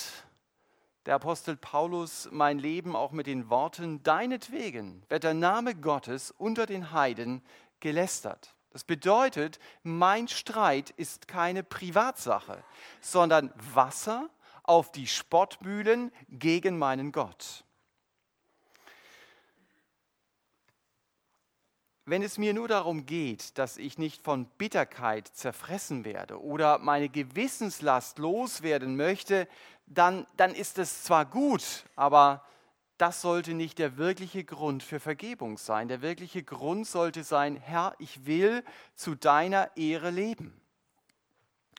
der 1.06 1.14
Apostel 1.14 1.56
Paulus 1.56 2.28
mein 2.32 2.58
Leben 2.58 2.96
auch 2.96 3.12
mit 3.12 3.28
den 3.28 3.48
Worten, 3.48 4.02
deinetwegen 4.02 5.04
wird 5.08 5.22
der 5.22 5.34
Name 5.34 5.74
Gottes 5.76 6.32
unter 6.32 6.66
den 6.66 6.90
Heiden 6.90 7.42
gelästert. 7.78 8.55
Das 8.76 8.84
bedeutet, 8.84 9.58
mein 9.84 10.28
Streit 10.28 10.90
ist 10.90 11.28
keine 11.28 11.62
Privatsache, 11.62 12.62
sondern 13.00 13.50
Wasser 13.72 14.28
auf 14.64 14.92
die 14.92 15.06
Spottmühlen 15.06 16.12
gegen 16.28 16.76
meinen 16.76 17.10
Gott. 17.10 17.64
Wenn 22.04 22.22
es 22.22 22.36
mir 22.36 22.52
nur 22.52 22.68
darum 22.68 23.06
geht, 23.06 23.56
dass 23.56 23.78
ich 23.78 23.96
nicht 23.96 24.22
von 24.22 24.44
Bitterkeit 24.44 25.26
zerfressen 25.26 26.04
werde 26.04 26.38
oder 26.42 26.76
meine 26.78 27.08
Gewissenslast 27.08 28.18
loswerden 28.18 28.94
möchte, 28.94 29.48
dann, 29.86 30.26
dann 30.36 30.54
ist 30.54 30.76
es 30.76 31.02
zwar 31.02 31.24
gut, 31.24 31.86
aber 31.96 32.44
das 32.98 33.20
sollte 33.20 33.54
nicht 33.54 33.78
der 33.78 33.96
wirkliche 33.96 34.44
Grund 34.44 34.82
für 34.82 35.00
Vergebung 35.00 35.58
sein. 35.58 35.88
Der 35.88 36.02
wirkliche 36.02 36.42
Grund 36.42 36.86
sollte 36.86 37.24
sein, 37.24 37.56
Herr, 37.56 37.94
ich 37.98 38.26
will 38.26 38.64
zu 38.94 39.14
deiner 39.14 39.76
Ehre 39.76 40.10
leben. 40.10 40.58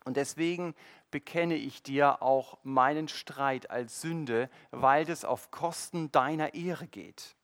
Und 0.06 0.16
deswegen 0.16 0.76
bekenne 1.12 1.56
ich 1.56 1.84
dir 1.84 2.22
auch 2.22 2.60
meinen 2.64 3.08
Streit 3.08 3.70
als 3.72 4.02
Sünde, 4.02 4.50
weil 4.72 5.06
das 5.06 5.26
auf 5.26 5.52
Kosten 5.52 6.12
deiner 6.12 6.54
Ehre 6.54 6.88
geht. 6.88 7.36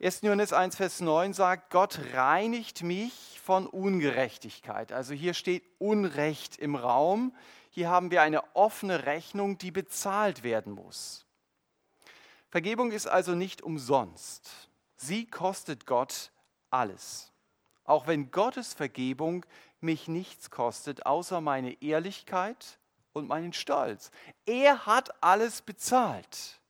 1. 0.00 0.22
Johannes 0.22 0.52
1, 0.52 0.76
Vers 0.76 1.00
9 1.00 1.32
sagt, 1.32 1.70
Gott 1.70 2.00
reinigt 2.12 2.82
mich 2.82 3.40
von 3.42 3.66
Ungerechtigkeit. 3.66 4.92
Also 4.92 5.14
hier 5.14 5.34
steht 5.34 5.62
Unrecht 5.78 6.56
im 6.56 6.74
Raum. 6.74 7.34
Hier 7.70 7.88
haben 7.88 8.10
wir 8.10 8.22
eine 8.22 8.42
offene 8.56 9.06
Rechnung, 9.06 9.58
die 9.58 9.70
bezahlt 9.70 10.42
werden 10.42 10.72
muss. 10.72 11.24
Vergebung 12.52 12.92
ist 12.92 13.06
also 13.06 13.34
nicht 13.34 13.62
umsonst. 13.62 14.68
Sie 14.96 15.24
kostet 15.24 15.86
Gott 15.86 16.32
alles. 16.68 17.32
Auch 17.84 18.06
wenn 18.06 18.30
Gottes 18.30 18.74
Vergebung 18.74 19.46
mich 19.80 20.06
nichts 20.06 20.50
kostet, 20.50 21.06
außer 21.06 21.40
meine 21.40 21.80
Ehrlichkeit 21.82 22.78
und 23.14 23.26
meinen 23.26 23.54
Stolz. 23.54 24.10
Er 24.44 24.84
hat 24.84 25.24
alles 25.24 25.62
bezahlt. 25.62 26.60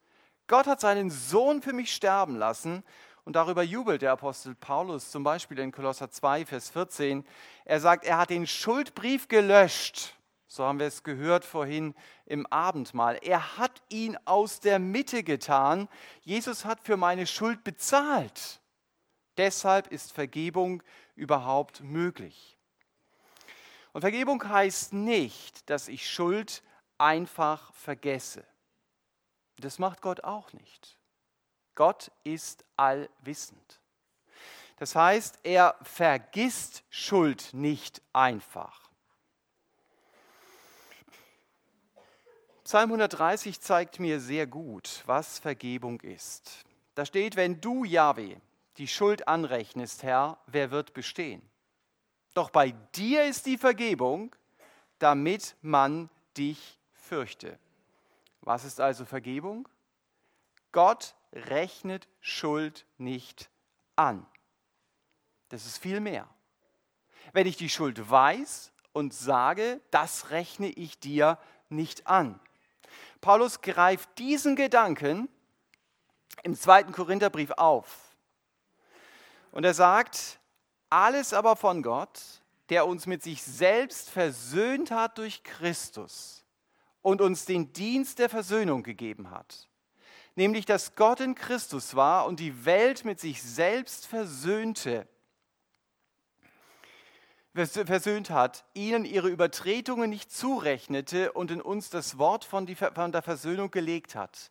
Gott 0.47 0.69
hat 0.69 0.81
seinen 0.81 1.11
Sohn 1.11 1.63
für 1.63 1.73
mich 1.73 1.93
sterben 1.93 2.37
lassen 2.37 2.85
und 3.25 3.35
darüber 3.35 3.65
jubelt 3.65 4.03
der 4.03 4.13
Apostel 4.13 4.55
Paulus 4.55 5.11
zum 5.11 5.25
Beispiel 5.25 5.59
in 5.59 5.73
Kolosser 5.73 6.13
2, 6.13 6.47
Vers 6.47 6.71
14. 6.71 7.27
Er 7.65 7.81
sagt, 7.81 8.05
er 8.05 8.19
hat 8.19 8.31
den 8.31 8.47
Schuldbrief 8.47 9.27
gelöscht. 9.27 10.15
So 10.53 10.67
haben 10.67 10.81
wir 10.81 10.87
es 10.87 11.03
gehört 11.03 11.47
vorhin 11.47 11.95
im 12.27 12.47
Abendmahl. 12.49 13.19
Er 13.23 13.57
hat 13.57 13.81
ihn 13.89 14.19
aus 14.27 14.61
der 14.61 14.79
Mitte 14.79 15.23
getan. 15.23 15.89
Jesus 16.21 16.67
hat 16.67 16.85
für 16.85 16.99
meine 16.99 17.27
Schuld 17.27 17.65
bezahlt. 17.65 18.61
Deshalb 19.39 19.87
ist 19.87 20.13
Vergebung 20.13 20.83
überhaupt 21.15 21.81
möglich. 21.81 22.59
Und 23.95 24.03
Vergebung 24.03 24.47
heißt 24.47 24.93
nicht, 24.93 25.71
dass 25.71 25.89
ich 25.89 26.11
Schuld 26.11 26.63
einfach 26.99 27.73
vergesse. 27.73 28.45
Das 29.57 29.79
macht 29.79 30.03
Gott 30.03 30.23
auch 30.23 30.53
nicht. 30.53 30.99
Gott 31.75 32.11
ist 32.25 32.67
allwissend. 32.77 33.81
Das 34.77 34.95
heißt, 34.95 35.39
er 35.45 35.77
vergisst 35.81 36.85
Schuld 36.91 37.55
nicht 37.55 38.03
einfach. 38.13 38.92
Psalm 42.73 42.91
130 42.91 43.61
zeigt 43.61 44.01
mir 44.01 44.19
sehr 44.19 44.47
gut, 44.47 45.03
was 45.05 45.39
Vergebung 45.39 46.01
ist. 46.01 46.65
Da 46.95 47.05
steht, 47.05 47.37
wenn 47.37 47.61
du, 47.61 47.85
Yahweh, 47.85 48.37
die 48.79 48.89
Schuld 48.89 49.29
anrechnest, 49.29 50.03
Herr, 50.03 50.39
wer 50.47 50.71
wird 50.71 50.95
bestehen? 50.95 51.43
Doch 52.33 52.49
bei 52.49 52.71
dir 52.95 53.25
ist 53.25 53.45
die 53.45 53.59
Vergebung, 53.59 54.35
damit 54.99 55.55
man 55.61 56.09
dich 56.39 56.79
fürchte. 56.95 57.59
Was 58.41 58.65
ist 58.65 58.81
also 58.81 59.05
Vergebung? 59.05 59.69
Gott 60.73 61.15
rechnet 61.35 62.09
Schuld 62.23 62.87
nicht 62.97 63.51
an. 63.97 64.27
Das 65.51 65.67
ist 65.67 65.77
viel 65.77 66.01
mehr. 66.01 66.27
Wenn 67.35 67.47
ich 67.47 67.59
die 67.59 67.69
Schuld 67.69 68.11
weiß 68.11 68.73
und 68.95 69.13
sage, 69.13 69.83
das 69.91 70.31
rechne 70.31 70.71
ich 70.71 70.99
dir 70.99 71.37
nicht 71.69 72.07
an. 72.07 72.41
Paulus 73.23 73.63
greift 73.63 74.19
diesen 74.19 74.57
Gedanken 74.57 75.29
im 76.43 76.55
zweiten 76.55 76.93
Korintherbrief 76.93 77.53
auf. 77.53 78.17
Und 79.53 79.65
er 79.65 79.75
sagt, 79.75 80.41
alles 80.91 81.33
aber 81.33 81.57
von 81.57 81.83
Gott, 81.83 82.21
der 82.69 82.87
uns 82.87 83.07
mit 83.07 83.23
sich 83.23 83.43
selbst 83.43 84.11
versöhnt 84.11 84.91
hat 84.91 85.19
durch 85.19 85.45
Christus 85.45 86.45
und 87.01 87.21
uns 87.21 87.45
den 87.45 87.73
Dienst 87.73 88.19
der 88.19 88.29
Versöhnung 88.29 88.83
gegeben 88.83 89.31
hat. 89.31 89.69
Nämlich, 90.35 90.67
dass 90.67 90.97
Gott 90.97 91.21
in 91.21 91.35
Christus 91.35 91.95
war 91.95 92.27
und 92.27 92.41
die 92.41 92.65
Welt 92.65 93.05
mit 93.05 93.21
sich 93.21 93.43
selbst 93.43 94.07
versöhnte 94.07 95.07
versöhnt 97.55 98.31
hat, 98.31 98.65
ihnen 98.75 99.05
ihre 99.05 99.29
Übertretungen 99.29 100.09
nicht 100.11 100.33
zurechnete 100.33 101.33
und 101.33 101.51
in 101.51 101.61
uns 101.61 101.91
das 101.91 102.19
Wort 102.19 102.45
von, 102.45 102.67
der 102.67 103.23
Versöhnung 103.23 103.71
gelegt 103.71 104.15
hat. 104.15 104.51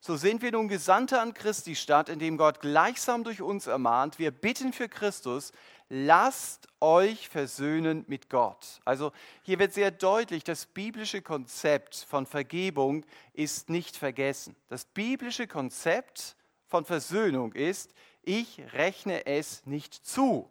So 0.00 0.16
sind 0.16 0.40
wir 0.40 0.50
nun 0.50 0.68
Gesandte 0.68 1.20
an 1.20 1.34
Christi 1.34 1.76
Stadt, 1.76 2.08
indem 2.08 2.38
Gott 2.38 2.60
gleichsam 2.60 3.22
durch 3.22 3.42
uns 3.42 3.66
ermahnt. 3.66 4.18
Wir 4.18 4.30
bitten 4.30 4.72
für 4.72 4.88
Christus, 4.88 5.52
lasst 5.90 6.68
euch 6.80 7.28
versöhnen 7.28 8.04
mit 8.08 8.30
Gott. 8.30 8.80
Also 8.86 9.12
hier 9.42 9.58
wird 9.58 9.74
sehr 9.74 9.90
deutlich, 9.90 10.42
das 10.42 10.64
biblische 10.64 11.20
Konzept 11.20 12.06
von 12.08 12.24
Vergebung 12.24 13.04
ist 13.34 13.68
nicht 13.68 13.96
vergessen. 13.96 14.56
Das 14.68 14.86
biblische 14.86 15.46
Konzept 15.46 16.34
von 16.66 16.86
Versöhnung 16.86 17.52
ist, 17.52 17.92
ich 18.22 18.62
rechne 18.72 19.26
es 19.26 19.66
nicht 19.66 19.94
zu 19.94 20.50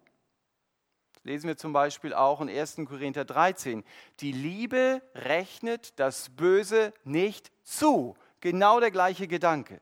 lesen 1.30 1.48
wir 1.48 1.58
zum 1.58 1.74
Beispiel 1.74 2.16
auch 2.16 2.42
in 2.42 2.50
1. 2.50 2.78
Korinther 2.88 3.24
13. 3.24 3.84
Die 4.20 4.32
Liebe 4.32 5.04
rechnet 5.14 6.00
das 6.00 6.30
Böse 6.30 6.92
nicht 7.04 7.52
zu. 7.64 8.18
Genau 8.42 8.80
der 8.80 8.90
gleiche 8.90 9.28
Gedanke. 9.28 9.80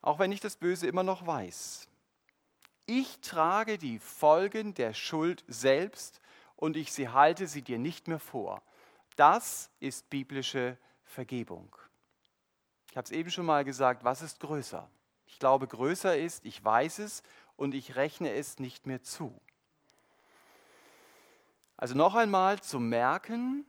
Auch 0.00 0.18
wenn 0.18 0.32
ich 0.32 0.40
das 0.40 0.56
Böse 0.56 0.86
immer 0.86 1.02
noch 1.02 1.26
weiß. 1.26 1.88
Ich 2.86 3.20
trage 3.20 3.76
die 3.76 3.98
Folgen 3.98 4.72
der 4.72 4.94
Schuld 4.94 5.44
selbst 5.46 6.22
und 6.54 6.78
ich 6.78 6.90
sie 6.92 7.10
halte 7.10 7.46
sie 7.46 7.60
dir 7.60 7.78
nicht 7.78 8.08
mehr 8.08 8.20
vor. 8.20 8.62
Das 9.16 9.70
ist 9.78 10.08
biblische 10.08 10.78
Vergebung. 11.04 11.76
Ich 12.90 12.96
habe 12.96 13.04
es 13.04 13.10
eben 13.10 13.30
schon 13.30 13.44
mal 13.44 13.64
gesagt, 13.64 14.04
was 14.04 14.22
ist 14.22 14.40
größer? 14.40 14.88
Ich 15.26 15.38
glaube, 15.38 15.66
größer 15.66 16.16
ist, 16.16 16.46
ich 16.46 16.64
weiß 16.64 17.00
es 17.00 17.22
und 17.56 17.74
ich 17.74 17.96
rechne 17.96 18.32
es 18.32 18.58
nicht 18.58 18.86
mehr 18.86 19.02
zu. 19.02 19.38
Also 21.76 21.94
noch 21.94 22.14
einmal 22.14 22.60
zu 22.60 22.80
merken, 22.80 23.66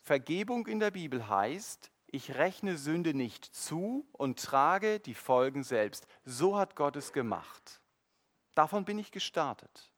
Vergebung 0.00 0.66
in 0.66 0.80
der 0.80 0.90
Bibel 0.90 1.28
heißt, 1.28 1.90
ich 2.06 2.34
rechne 2.34 2.76
Sünde 2.76 3.14
nicht 3.14 3.44
zu 3.44 4.08
und 4.12 4.42
trage 4.42 4.98
die 4.98 5.14
Folgen 5.14 5.62
selbst. 5.62 6.06
So 6.24 6.56
hat 6.56 6.74
Gott 6.74 6.96
es 6.96 7.12
gemacht. 7.12 7.80
Davon 8.54 8.84
bin 8.84 8.98
ich 8.98 9.12
gestartet. 9.12 9.92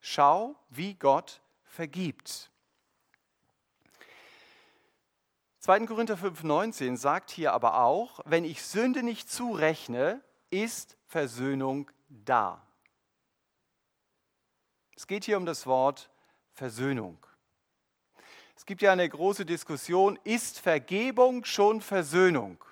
Schau, 0.00 0.56
wie 0.68 0.94
Gott 0.94 1.40
vergibt. 1.64 2.50
2. 5.60 5.86
Korinther 5.86 6.16
5,19 6.16 6.96
sagt 6.96 7.30
hier 7.30 7.52
aber 7.52 7.80
auch, 7.82 8.18
wenn 8.24 8.44
ich 8.44 8.64
Sünde 8.64 9.04
nicht 9.04 9.30
zurechne, 9.30 10.20
ist 10.50 10.96
Versöhnung 11.06 11.88
da. 12.08 12.66
Es 14.96 15.06
geht 15.06 15.24
hier 15.24 15.36
um 15.36 15.46
das 15.46 15.66
Wort 15.66 16.10
Versöhnung. 16.52 17.18
Es 18.56 18.66
gibt 18.66 18.82
ja 18.82 18.92
eine 18.92 19.08
große 19.08 19.44
Diskussion, 19.44 20.18
ist 20.24 20.60
Vergebung 20.60 21.44
schon 21.44 21.80
Versöhnung? 21.80 22.62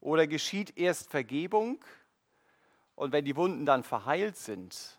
Oder 0.00 0.26
geschieht 0.26 0.76
erst 0.76 1.10
Vergebung 1.10 1.82
und 2.96 3.12
wenn 3.12 3.24
die 3.24 3.36
Wunden 3.36 3.64
dann 3.64 3.82
verheilt 3.82 4.36
sind, 4.36 4.98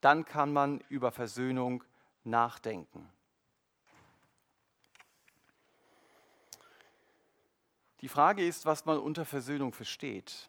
dann 0.00 0.24
kann 0.24 0.52
man 0.52 0.80
über 0.88 1.12
Versöhnung 1.12 1.84
nachdenken. 2.24 3.06
Die 8.00 8.08
Frage 8.08 8.46
ist, 8.46 8.64
was 8.64 8.86
man 8.86 8.98
unter 8.98 9.26
Versöhnung 9.26 9.74
versteht. 9.74 10.48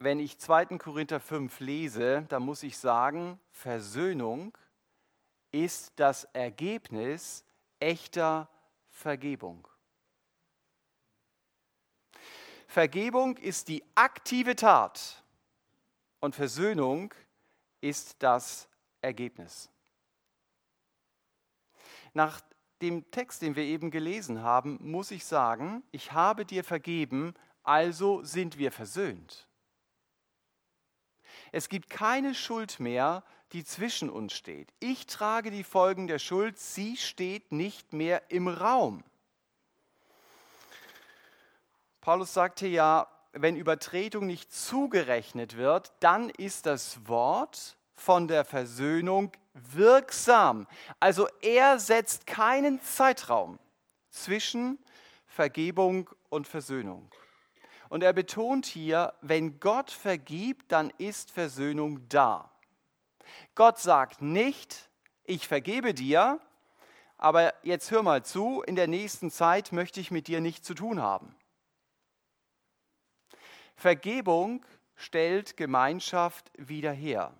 Wenn 0.00 0.18
ich 0.18 0.38
2. 0.38 0.78
Korinther 0.78 1.20
5 1.20 1.60
lese, 1.60 2.22
dann 2.28 2.42
muss 2.42 2.64
ich 2.64 2.76
sagen, 2.78 3.38
Versöhnung 3.52 4.48
ist 4.48 4.69
das 5.96 6.24
Ergebnis 6.32 7.44
echter 7.78 8.48
Vergebung. 8.88 9.66
Vergebung 12.66 13.36
ist 13.36 13.66
die 13.68 13.82
aktive 13.96 14.54
Tat 14.54 15.24
und 16.20 16.36
Versöhnung 16.36 17.12
ist 17.80 18.22
das 18.22 18.68
Ergebnis. 19.00 19.68
Nach 22.12 22.40
dem 22.80 23.10
Text, 23.10 23.42
den 23.42 23.56
wir 23.56 23.64
eben 23.64 23.90
gelesen 23.90 24.42
haben, 24.42 24.78
muss 24.80 25.10
ich 25.10 25.24
sagen, 25.24 25.82
ich 25.90 26.12
habe 26.12 26.44
dir 26.44 26.64
vergeben, 26.64 27.34
also 27.62 28.22
sind 28.22 28.56
wir 28.58 28.72
versöhnt. 28.72 29.48
Es 31.52 31.68
gibt 31.68 31.90
keine 31.90 32.34
Schuld 32.34 32.80
mehr, 32.80 33.24
die 33.52 33.64
zwischen 33.64 34.10
uns 34.10 34.32
steht. 34.32 34.72
Ich 34.78 35.06
trage 35.06 35.50
die 35.50 35.64
Folgen 35.64 36.06
der 36.06 36.18
Schuld, 36.18 36.58
sie 36.58 36.96
steht 36.96 37.52
nicht 37.52 37.92
mehr 37.92 38.30
im 38.30 38.48
Raum. 38.48 39.02
Paulus 42.00 42.32
sagte 42.32 42.66
ja, 42.66 43.08
wenn 43.32 43.56
Übertretung 43.56 44.26
nicht 44.26 44.52
zugerechnet 44.52 45.56
wird, 45.56 45.92
dann 46.00 46.30
ist 46.30 46.66
das 46.66 47.06
Wort 47.06 47.76
von 47.94 48.28
der 48.28 48.44
Versöhnung 48.44 49.32
wirksam. 49.52 50.66
Also 50.98 51.28
er 51.42 51.78
setzt 51.78 52.26
keinen 52.26 52.80
Zeitraum 52.80 53.58
zwischen 54.10 54.78
Vergebung 55.26 56.10
und 56.28 56.48
Versöhnung. 56.48 57.10
Und 57.88 58.02
er 58.02 58.12
betont 58.12 58.66
hier, 58.66 59.14
wenn 59.20 59.60
Gott 59.60 59.90
vergibt, 59.90 60.72
dann 60.72 60.90
ist 60.98 61.30
Versöhnung 61.30 62.08
da. 62.08 62.50
Gott 63.54 63.78
sagt 63.78 64.22
nicht, 64.22 64.90
ich 65.24 65.46
vergebe 65.46 65.94
dir, 65.94 66.40
aber 67.16 67.52
jetzt 67.62 67.90
hör 67.90 68.02
mal 68.02 68.24
zu, 68.24 68.62
in 68.62 68.76
der 68.76 68.88
nächsten 68.88 69.30
Zeit 69.30 69.72
möchte 69.72 70.00
ich 70.00 70.10
mit 70.10 70.26
dir 70.26 70.40
nichts 70.40 70.66
zu 70.66 70.74
tun 70.74 71.00
haben. 71.00 71.34
Vergebung 73.76 74.64
stellt 74.94 75.56
Gemeinschaft 75.56 76.50
wieder 76.56 76.92
her. 76.92 77.34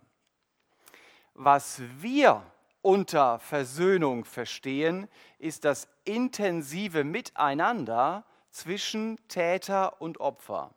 Was 1.34 1.80
wir 1.98 2.42
unter 2.82 3.38
Versöhnung 3.38 4.24
verstehen, 4.24 5.08
ist 5.38 5.64
das 5.64 5.88
intensive 6.04 7.04
Miteinander 7.04 8.24
zwischen 8.50 9.18
Täter 9.28 10.00
und 10.00 10.20
Opfer. 10.20 10.74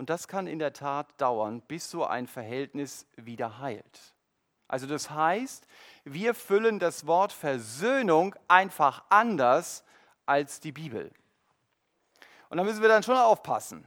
Und 0.00 0.08
das 0.08 0.28
kann 0.28 0.46
in 0.46 0.58
der 0.58 0.72
Tat 0.72 1.08
dauern, 1.20 1.60
bis 1.60 1.90
so 1.90 2.06
ein 2.06 2.26
Verhältnis 2.26 3.06
wieder 3.16 3.58
heilt. 3.58 4.14
Also 4.66 4.86
das 4.86 5.10
heißt, 5.10 5.66
wir 6.04 6.32
füllen 6.32 6.78
das 6.78 7.06
Wort 7.06 7.34
Versöhnung 7.34 8.34
einfach 8.48 9.04
anders 9.10 9.84
als 10.24 10.58
die 10.58 10.72
Bibel. 10.72 11.12
Und 12.48 12.56
da 12.56 12.64
müssen 12.64 12.80
wir 12.80 12.88
dann 12.88 13.02
schon 13.02 13.18
aufpassen, 13.18 13.86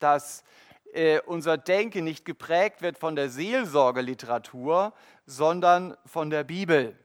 dass 0.00 0.42
äh, 0.92 1.20
unser 1.20 1.56
Denken 1.56 2.02
nicht 2.02 2.24
geprägt 2.24 2.82
wird 2.82 2.98
von 2.98 3.14
der 3.14 3.30
Seelsorgeliteratur, 3.30 4.92
sondern 5.24 5.96
von 6.04 6.30
der 6.30 6.42
Bibel. 6.42 6.98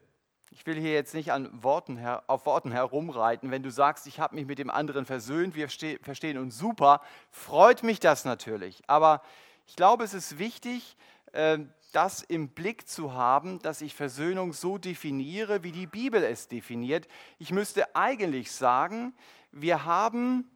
Ich 0.55 0.67
will 0.67 0.79
hier 0.79 0.93
jetzt 0.93 1.15
nicht 1.15 1.31
an 1.31 1.49
Worten 1.63 1.99
auf 2.27 2.45
Worten 2.45 2.71
herumreiten. 2.71 3.49
Wenn 3.49 3.63
du 3.63 3.71
sagst, 3.71 4.05
ich 4.05 4.19
habe 4.19 4.35
mich 4.35 4.45
mit 4.45 4.59
dem 4.59 4.69
anderen 4.69 5.07
versöhnt, 5.07 5.55
wir 5.55 5.67
verstehen 5.67 6.37
uns 6.37 6.59
super, 6.59 7.01
freut 7.31 7.81
mich 7.81 7.99
das 7.99 8.23
natürlich. 8.23 8.83
Aber 8.85 9.23
ich 9.65 9.75
glaube, 9.75 10.03
es 10.03 10.13
ist 10.13 10.37
wichtig, 10.37 10.95
ähm, 11.33 11.73
das 11.91 12.21
im 12.21 12.49
Blick 12.49 12.87
zu 12.87 13.13
haben, 13.13 13.63
dass 13.63 13.81
ich 13.81 13.95
Versöhnung 13.95 14.53
so 14.53 14.77
definiere, 14.77 15.63
wie 15.63 15.71
die 15.71 15.87
Bibel 15.87 16.23
es 16.23 16.49
definiert. 16.49 17.07
Ich 17.39 17.51
müsste 17.51 17.95
eigentlich 17.95 18.51
sagen, 18.51 19.15
wir 19.51 19.85
haben 19.85 20.51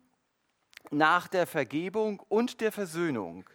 nach 0.91 1.27
der 1.27 1.47
Vergebung 1.47 2.21
und 2.29 2.61
der 2.61 2.71
Versöhnung 2.71 3.49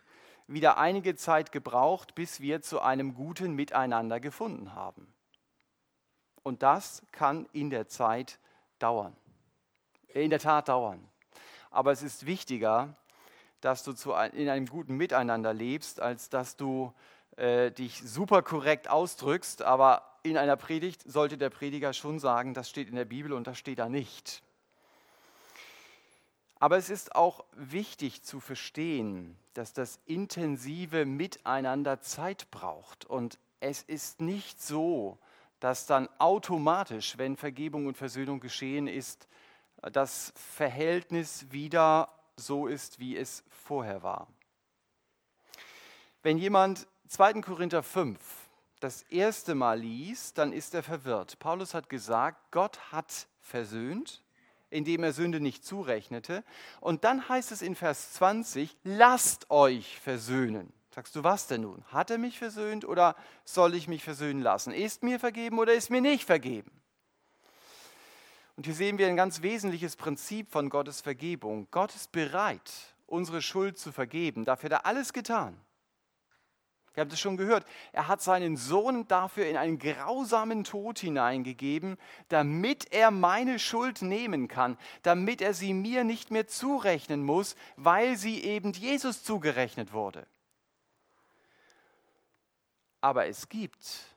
wieder 0.49 0.77
einige 0.77 1.15
Zeit 1.15 1.53
gebraucht, 1.53 2.17
bis 2.17 2.41
wir 2.41 2.63
zu 2.63 2.81
einem 2.81 3.15
guten 3.15 3.55
Miteinander 3.55 4.19
gefunden 4.19 4.75
haben. 4.75 5.07
Und 6.43 6.63
das 6.63 7.03
kann 7.13 7.49
in 7.53 7.71
der 7.71 7.89
Zeit 7.89 8.39
dauern. 8.79 9.17
In 10.09 10.31
der 10.31 10.41
Tat 10.41 10.69
dauern. 10.69 11.07
Aber 11.71 11.93
es 11.93 12.03
ist 12.03 12.27
wichtiger, 12.27 12.95
dass 13.61 13.85
du 13.85 13.93
zu, 13.93 14.13
in 14.13 14.49
einem 14.49 14.67
guten 14.67 14.97
Miteinander 14.97 15.55
lebst, 15.55 16.01
als 16.01 16.29
dass 16.29 16.57
du 16.57 16.93
äh, 17.37 17.71
dich 17.71 18.03
super 18.05 18.43
korrekt 18.43 18.89
ausdrückst. 18.89 19.63
Aber 19.63 20.03
in 20.23 20.37
einer 20.37 20.57
Predigt 20.57 21.03
sollte 21.11 21.39
der 21.39 21.51
Prediger 21.51 21.93
schon 21.93 22.19
sagen, 22.19 22.55
das 22.55 22.69
steht 22.69 22.89
in 22.89 22.97
der 22.97 23.05
Bibel 23.05 23.33
und 23.33 23.47
das 23.47 23.59
steht 23.59 23.79
da 23.79 23.89
nicht. 23.89 24.43
Aber 26.59 26.77
es 26.77 26.91
ist 26.91 27.17
auch 27.17 27.45
wichtig 27.57 28.23
zu 28.23 28.39
verstehen, 28.39 29.37
dass 29.55 29.73
das 29.73 29.99
intensive 30.07 31.07
Miteinander 31.07 32.01
Zeit 32.01 32.51
braucht. 32.51 33.05
Und 33.05 33.39
es 33.59 33.83
ist 33.83 34.21
nicht 34.21 34.63
so, 34.63 35.19
dass 35.63 35.87
dann 35.87 36.09
automatisch, 36.19 37.17
wenn 37.19 37.37
Vergebung 37.37 37.87
und 37.87 37.97
Versöhnung 37.97 38.41
geschehen 38.41 38.89
ist, 38.89 39.29
das 39.93 40.33
Verhältnis 40.35 41.47
wieder 41.53 42.09
so 42.37 42.67
ist, 42.67 42.99
wie 42.99 43.17
es 43.17 43.45
vorher 43.49 44.03
war. 44.03 44.27
Wenn 46.25 46.37
jemand 46.37 46.89
2. 47.07 47.35
Korinther 47.43 47.85
5 47.85 48.19
das 48.81 49.03
erste 49.03 49.55
Mal 49.55 49.79
liest, 49.79 50.37
dann 50.37 50.53
ist 50.53 50.75
er 50.75 50.83
verwirrt. 50.83 51.39
Paulus 51.39 51.75
hat 51.75 51.89
gesagt, 51.89 52.51
Gott 52.51 52.81
hat 52.91 53.29
versöhnt 53.41 54.25
indem 54.73 55.05
er 55.05 55.13
Sünde 55.13 55.39
nicht 55.39 55.67
zurechnete. 55.67 56.43
Und 56.81 57.05
dann 57.05 57.29
heißt 57.29 57.53
es 57.53 57.61
in 57.61 57.75
Vers 57.75 58.15
20, 58.15 58.75
lasst 58.85 59.51
euch 59.51 60.01
versöhnen. 60.01 60.73
Sagst 60.95 61.17
du, 61.17 61.25
was 61.25 61.47
denn 61.47 61.63
nun? 61.63 61.83
Hat 61.87 62.11
er 62.11 62.19
mich 62.19 62.39
versöhnt 62.39 62.85
oder 62.85 63.17
soll 63.45 63.75
ich 63.75 63.89
mich 63.89 64.05
versöhnen 64.05 64.43
lassen? 64.43 64.73
Ist 64.75 65.03
mir 65.03 65.19
vergeben 65.19 65.59
oder 65.59 65.73
ist 65.73 65.89
mir 65.89 66.03
nicht 66.03 66.25
vergeben? 66.25 66.71
Und 68.57 68.67
hier 68.67 68.75
sehen 68.75 68.99
wir 68.99 69.07
ein 69.07 69.17
ganz 69.17 69.41
wesentliches 69.41 69.97
Prinzip 69.97 70.51
von 70.51 70.69
Gottes 70.69 71.01
Vergebung. 71.01 71.67
Gott 71.71 71.95
ist 71.95 72.13
bereit, 72.13 72.71
unsere 73.07 73.41
Schuld 73.41 73.79
zu 73.79 73.91
vergeben. 73.91 74.45
Dafür 74.45 74.69
hat 74.71 74.83
er 74.83 74.87
alles 74.87 75.15
getan. 75.15 75.59
Ihr 76.95 77.01
habt 77.01 77.13
es 77.15 77.21
schon 77.21 77.39
gehört. 77.39 77.65
Er 77.93 78.07
hat 78.07 78.21
seinen 78.21 78.59
Sohn 78.59 79.09
dafür 79.09 79.47
in 79.47 79.57
einen 79.57 79.79
grausamen 79.79 80.63
Tod 80.63 80.99
hineingegeben, 80.99 81.97
damit 82.29 82.93
er 82.93 83.11
meine 83.11 83.59
Schuld 83.59 84.03
nehmen 84.03 84.47
kann, 84.47 84.77
damit 85.03 85.41
er 85.41 85.55
sie 85.55 85.73
mir 85.73 86.05
nicht 86.05 86.31
mehr 86.31 86.47
zurechnen 86.47 87.25
muss, 87.25 87.57
weil 87.77 88.19
sie 88.19 88.45
eben 88.45 88.75
Jesus 88.75 89.25
zugerechnet 89.25 89.95
wurde. 89.95 90.27
Aber 93.03 93.27
es 93.27 93.49
gibt 93.49 94.17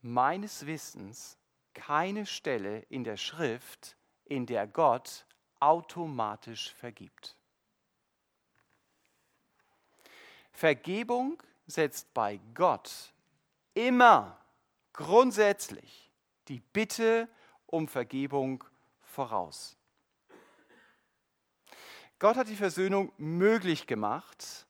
meines 0.00 0.66
Wissens 0.66 1.38
keine 1.74 2.26
Stelle 2.26 2.80
in 2.88 3.04
der 3.04 3.16
Schrift, 3.16 3.96
in 4.24 4.46
der 4.46 4.66
Gott 4.66 5.26
automatisch 5.60 6.72
vergibt. 6.74 7.36
Vergebung 10.50 11.42
setzt 11.66 12.12
bei 12.14 12.40
Gott 12.54 13.12
immer 13.74 14.38
grundsätzlich 14.92 16.10
die 16.48 16.60
Bitte 16.60 17.28
um 17.66 17.86
Vergebung 17.86 18.64
voraus. 19.02 19.76
Gott 22.18 22.36
hat 22.36 22.48
die 22.48 22.56
Versöhnung 22.56 23.12
möglich 23.18 23.86
gemacht, 23.86 24.66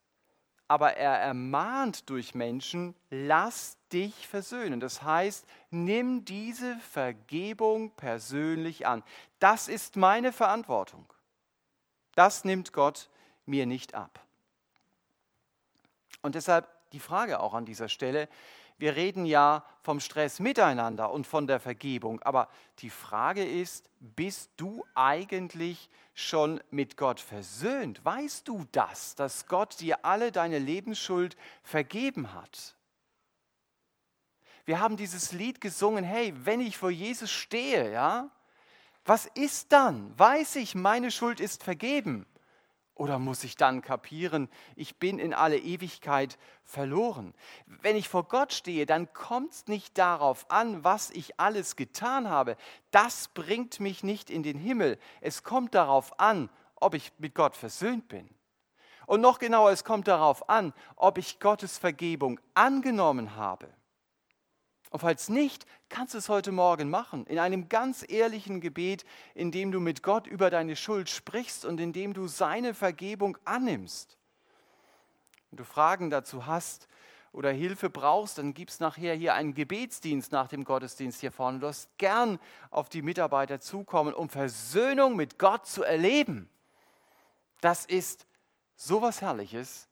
aber 0.72 0.96
er 0.96 1.18
ermahnt 1.18 2.08
durch 2.08 2.34
Menschen, 2.34 2.94
lass 3.10 3.76
dich 3.92 4.26
versöhnen. 4.26 4.80
Das 4.80 5.02
heißt, 5.02 5.44
nimm 5.68 6.24
diese 6.24 6.76
Vergebung 6.76 7.90
persönlich 7.90 8.86
an. 8.86 9.02
Das 9.38 9.68
ist 9.68 9.96
meine 9.96 10.32
Verantwortung. 10.32 11.04
Das 12.14 12.46
nimmt 12.46 12.72
Gott 12.72 13.10
mir 13.44 13.66
nicht 13.66 13.94
ab. 13.94 14.24
Und 16.22 16.36
deshalb 16.36 16.66
die 16.92 17.00
Frage 17.00 17.40
auch 17.40 17.52
an 17.52 17.66
dieser 17.66 17.90
Stelle. 17.90 18.26
Wir 18.82 18.96
reden 18.96 19.26
ja 19.26 19.64
vom 19.82 20.00
Stress 20.00 20.40
miteinander 20.40 21.12
und 21.12 21.24
von 21.24 21.46
der 21.46 21.60
Vergebung, 21.60 22.20
aber 22.22 22.48
die 22.80 22.90
Frage 22.90 23.44
ist, 23.44 23.88
bist 24.00 24.50
du 24.56 24.84
eigentlich 24.96 25.88
schon 26.14 26.60
mit 26.72 26.96
Gott 26.96 27.20
versöhnt? 27.20 28.04
Weißt 28.04 28.48
du 28.48 28.66
das, 28.72 29.14
dass 29.14 29.46
Gott 29.46 29.78
dir 29.78 30.04
alle 30.04 30.32
deine 30.32 30.58
Lebensschuld 30.58 31.36
vergeben 31.62 32.34
hat? 32.34 32.74
Wir 34.64 34.80
haben 34.80 34.96
dieses 34.96 35.30
Lied 35.30 35.60
gesungen, 35.60 36.02
hey, 36.02 36.34
wenn 36.44 36.60
ich 36.60 36.76
vor 36.76 36.90
Jesus 36.90 37.30
stehe, 37.30 37.92
ja, 37.92 38.30
was 39.04 39.26
ist 39.26 39.70
dann? 39.70 40.12
Weiß 40.18 40.56
ich, 40.56 40.74
meine 40.74 41.12
Schuld 41.12 41.38
ist 41.38 41.62
vergeben. 41.62 42.26
Oder 43.02 43.18
muss 43.18 43.42
ich 43.42 43.56
dann 43.56 43.82
kapieren, 43.82 44.48
ich 44.76 45.00
bin 45.00 45.18
in 45.18 45.34
alle 45.34 45.58
Ewigkeit 45.58 46.38
verloren? 46.62 47.34
Wenn 47.66 47.96
ich 47.96 48.08
vor 48.08 48.28
Gott 48.28 48.52
stehe, 48.52 48.86
dann 48.86 49.12
kommt 49.12 49.50
es 49.50 49.66
nicht 49.66 49.98
darauf 49.98 50.48
an, 50.52 50.84
was 50.84 51.10
ich 51.10 51.40
alles 51.40 51.74
getan 51.74 52.30
habe. 52.30 52.56
Das 52.92 53.26
bringt 53.26 53.80
mich 53.80 54.04
nicht 54.04 54.30
in 54.30 54.44
den 54.44 54.56
Himmel. 54.56 55.00
Es 55.20 55.42
kommt 55.42 55.74
darauf 55.74 56.20
an, 56.20 56.48
ob 56.76 56.94
ich 56.94 57.10
mit 57.18 57.34
Gott 57.34 57.56
versöhnt 57.56 58.06
bin. 58.06 58.30
Und 59.06 59.20
noch 59.20 59.40
genauer, 59.40 59.72
es 59.72 59.82
kommt 59.82 60.06
darauf 60.06 60.48
an, 60.48 60.72
ob 60.94 61.18
ich 61.18 61.40
Gottes 61.40 61.78
Vergebung 61.78 62.38
angenommen 62.54 63.34
habe. 63.34 63.66
Und 64.92 65.00
falls 65.00 65.30
nicht, 65.30 65.64
kannst 65.88 66.12
du 66.12 66.18
es 66.18 66.28
heute 66.28 66.52
Morgen 66.52 66.90
machen, 66.90 67.24
in 67.24 67.38
einem 67.38 67.70
ganz 67.70 68.04
ehrlichen 68.06 68.60
Gebet, 68.60 69.06
in 69.34 69.50
dem 69.50 69.72
du 69.72 69.80
mit 69.80 70.02
Gott 70.02 70.26
über 70.26 70.50
deine 70.50 70.76
Schuld 70.76 71.08
sprichst 71.08 71.64
und 71.64 71.80
in 71.80 71.94
dem 71.94 72.12
du 72.12 72.28
seine 72.28 72.74
Vergebung 72.74 73.38
annimmst. 73.46 74.18
Wenn 75.50 75.56
du 75.56 75.64
Fragen 75.64 76.10
dazu 76.10 76.44
hast 76.44 76.88
oder 77.32 77.50
Hilfe 77.50 77.88
brauchst, 77.88 78.36
dann 78.36 78.52
gibt 78.52 78.70
es 78.70 78.80
nachher 78.80 79.14
hier 79.14 79.32
einen 79.32 79.54
Gebetsdienst 79.54 80.30
nach 80.30 80.48
dem 80.48 80.62
Gottesdienst 80.62 81.22
hier 81.22 81.32
vorne. 81.32 81.60
Du 81.60 81.68
hast 81.68 81.88
gern 81.96 82.38
auf 82.70 82.90
die 82.90 83.00
Mitarbeiter 83.00 83.60
zukommen, 83.60 84.12
um 84.12 84.28
Versöhnung 84.28 85.16
mit 85.16 85.38
Gott 85.38 85.66
zu 85.66 85.84
erleben. 85.84 86.50
Das 87.62 87.86
ist 87.86 88.26
sowas 88.76 89.22
Herrliches 89.22 89.88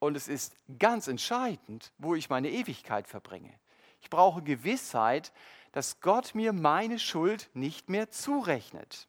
und 0.00 0.18
es 0.18 0.28
ist 0.28 0.54
ganz 0.78 1.08
entscheidend, 1.08 1.94
wo 1.96 2.14
ich 2.14 2.28
meine 2.28 2.50
Ewigkeit 2.50 3.08
verbringe. 3.08 3.58
Ich 4.04 4.10
brauche 4.10 4.42
Gewissheit, 4.42 5.32
dass 5.72 6.02
Gott 6.02 6.34
mir 6.34 6.52
meine 6.52 6.98
Schuld 6.98 7.48
nicht 7.54 7.88
mehr 7.88 8.10
zurechnet. 8.10 9.08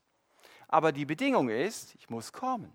Aber 0.69 0.93
die 0.93 1.03
Bedingung 1.03 1.49
ist, 1.49 1.93
ich 1.95 2.09
muss 2.09 2.31
kommen. 2.31 2.71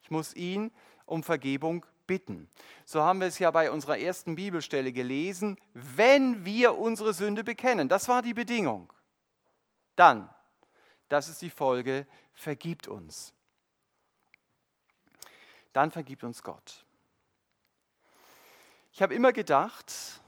Ich 0.00 0.12
muss 0.12 0.32
ihn 0.36 0.70
um 1.06 1.24
Vergebung 1.24 1.84
bitten. 2.06 2.48
So 2.84 3.02
haben 3.02 3.18
wir 3.18 3.26
es 3.26 3.40
ja 3.40 3.50
bei 3.50 3.72
unserer 3.72 3.98
ersten 3.98 4.36
Bibelstelle 4.36 4.92
gelesen, 4.92 5.58
wenn 5.72 6.44
wir 6.44 6.78
unsere 6.78 7.12
Sünde 7.12 7.42
bekennen. 7.42 7.88
Das 7.88 8.06
war 8.06 8.22
die 8.22 8.34
Bedingung. 8.34 8.92
Dann, 9.96 10.32
das 11.08 11.28
ist 11.28 11.42
die 11.42 11.50
Folge, 11.50 12.06
vergibt 12.32 12.86
uns. 12.86 13.34
Dann 15.72 15.90
vergibt 15.90 16.22
uns 16.22 16.44
Gott. 16.44 16.84
Ich 18.92 19.02
habe 19.02 19.12
immer 19.12 19.32
gedacht, 19.32 20.22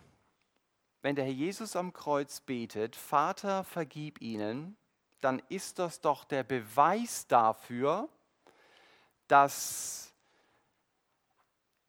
wenn 1.07 1.15
der 1.15 1.25
Herr 1.25 1.33
Jesus 1.33 1.77
am 1.77 1.93
Kreuz 1.93 2.41
betet, 2.41 2.97
Vater, 2.97 3.63
vergib 3.63 4.21
ihnen, 4.21 4.77
dann 5.21 5.41
ist 5.49 5.79
das 5.79 6.01
doch 6.01 6.25
der 6.25 6.43
Beweis 6.43 7.29
dafür, 7.29 8.09
dass 9.29 10.13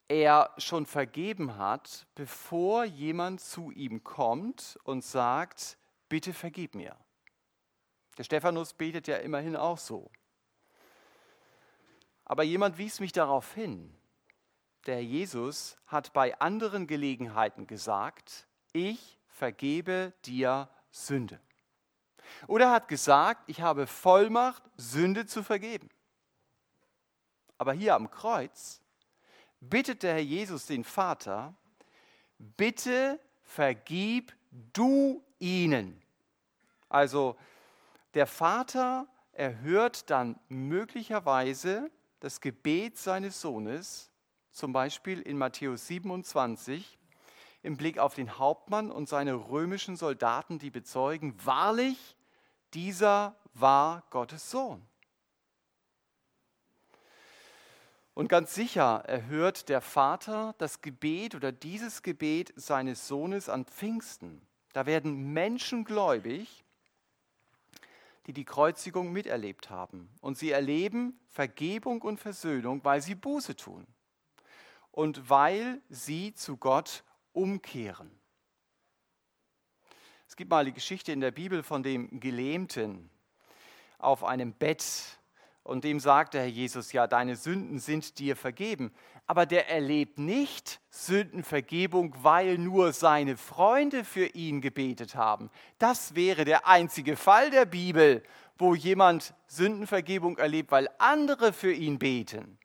er 0.08 0.54
schon 0.60 0.86
vergeben 0.86 1.58
hat, 1.58 2.06
bevor 2.14 2.84
jemand 2.84 3.42
zu 3.42 3.72
ihm 3.72 4.04
kommt 4.04 4.78
und 4.84 5.04
sagt, 5.04 5.80
bitte 6.10 6.32
vergib 6.32 6.76
mir. 6.76 6.96
Der 8.20 8.24
Stephanus 8.24 8.76
betet 8.76 9.08
ja 9.08 9.18
immerhin 9.18 9.56
auch 9.56 9.80
so. 9.80 10.12
Aber 12.24 12.44
jemand 12.44 12.78
wies 12.78 13.00
mich 13.00 13.14
darauf 13.14 13.52
hin. 13.56 13.98
Der 14.86 15.04
Jesus 15.04 15.76
hat 15.88 16.14
bei 16.14 16.40
anderen 16.40 16.86
Gelegenheiten 16.86 17.66
gesagt, 17.66 18.48
ich 18.78 19.20
vergebe 19.28 20.14
dir 20.26 20.70
Sünde. 20.92 21.40
Oder 22.48 22.66
er 22.66 22.72
hat 22.72 22.88
gesagt, 22.88 23.44
ich 23.48 23.62
habe 23.62 23.88
Vollmacht, 23.88 24.64
Sünde 24.78 25.26
zu 25.26 25.44
vergeben. 25.44 25.90
Aber 27.58 27.74
hier 27.74 27.96
am 27.96 28.12
Kreuz 28.12 28.82
bittet 29.60 30.04
der 30.04 30.14
Herr 30.14 30.22
Jesus 30.22 30.68
den 30.68 30.84
Vater, 30.84 31.56
bitte 32.38 33.20
vergib 33.44 34.34
du 34.52 35.24
ihnen. 35.40 36.02
Also 36.90 37.36
der 38.14 38.28
Vater 38.28 39.08
erhört 39.32 40.10
dann 40.10 40.40
möglicherweise 40.50 41.92
das 42.20 42.42
Gebet 42.42 42.98
seines 42.98 43.42
Sohnes, 43.42 44.12
zum 44.52 44.74
Beispiel 44.74 45.22
in 45.22 45.38
Matthäus 45.38 45.88
27, 45.88 46.97
im 47.68 47.76
Blick 47.76 48.00
auf 48.00 48.16
den 48.16 48.40
Hauptmann 48.40 48.90
und 48.90 49.10
seine 49.10 49.34
römischen 49.34 49.98
Soldaten, 49.98 50.58
die 50.58 50.72
bezeugen, 50.72 51.36
wahrlich, 51.44 52.16
dieser 52.74 53.36
war 53.54 54.04
Gottes 54.10 54.50
Sohn. 54.50 54.82
Und 58.14 58.30
ganz 58.30 58.56
sicher 58.56 59.04
erhört 59.06 59.68
der 59.68 59.82
Vater 59.82 60.56
das 60.58 60.82
Gebet 60.82 61.36
oder 61.36 61.52
dieses 61.52 62.02
Gebet 62.02 62.54
seines 62.56 63.08
Sohnes 63.08 63.50
an 63.50 63.66
Pfingsten. 63.66 64.42
Da 64.72 64.86
werden 64.86 65.34
Menschen 65.34 65.84
gläubig, 65.84 66.64
die 68.28 68.34
die 68.34 68.46
Kreuzigung 68.46 69.12
miterlebt 69.12 69.70
haben. 69.70 70.10
Und 70.22 70.38
sie 70.38 70.52
erleben 70.52 71.20
Vergebung 71.28 72.02
und 72.02 72.18
Versöhnung, 72.18 72.84
weil 72.86 73.02
sie 73.02 73.16
Buße 73.16 73.58
tun 73.58 73.86
und 74.92 75.30
weil 75.30 75.82
sie 75.90 76.34
zu 76.34 76.58
Gott 76.58 77.04
umkehren. 77.38 78.12
Es 80.28 80.36
gibt 80.36 80.50
mal 80.50 80.66
die 80.66 80.74
Geschichte 80.74 81.12
in 81.12 81.22
der 81.22 81.32
Bibel 81.32 81.64
von 81.64 81.84
dem 81.84 82.20
Gelähmten 82.20 83.10
auf 83.98 84.24
einem 84.24 84.54
Bett 84.54 84.84
und 85.64 85.84
dem 85.84 86.00
sagt 86.00 86.34
der 86.34 86.42
Herr 86.42 86.50
Jesus, 86.50 86.94
ja, 86.94 87.08
deine 87.08 87.36
Sünden 87.36 87.80
sind 87.80 88.20
dir 88.20 88.36
vergeben. 88.36 88.94
Aber 89.26 89.46
der 89.46 89.70
erlebt 89.70 90.18
nicht 90.18 90.80
Sündenvergebung, 90.90 92.16
weil 92.22 92.58
nur 92.58 92.94
seine 92.94 93.36
Freunde 93.36 94.06
für 94.06 94.28
ihn 94.28 94.62
gebetet 94.62 95.16
haben. 95.16 95.50
Das 95.78 96.16
wäre 96.16 96.46
der 96.46 96.68
einzige 96.68 97.18
Fall 97.18 97.52
der 97.52 97.66
Bibel, 97.66 98.24
wo 98.58 98.76
jemand 98.76 99.34
Sündenvergebung 99.48 100.38
erlebt, 100.38 100.72
weil 100.72 100.90
andere 100.98 101.52
für 101.52 101.74
ihn 101.74 102.00
beten. 102.00 102.58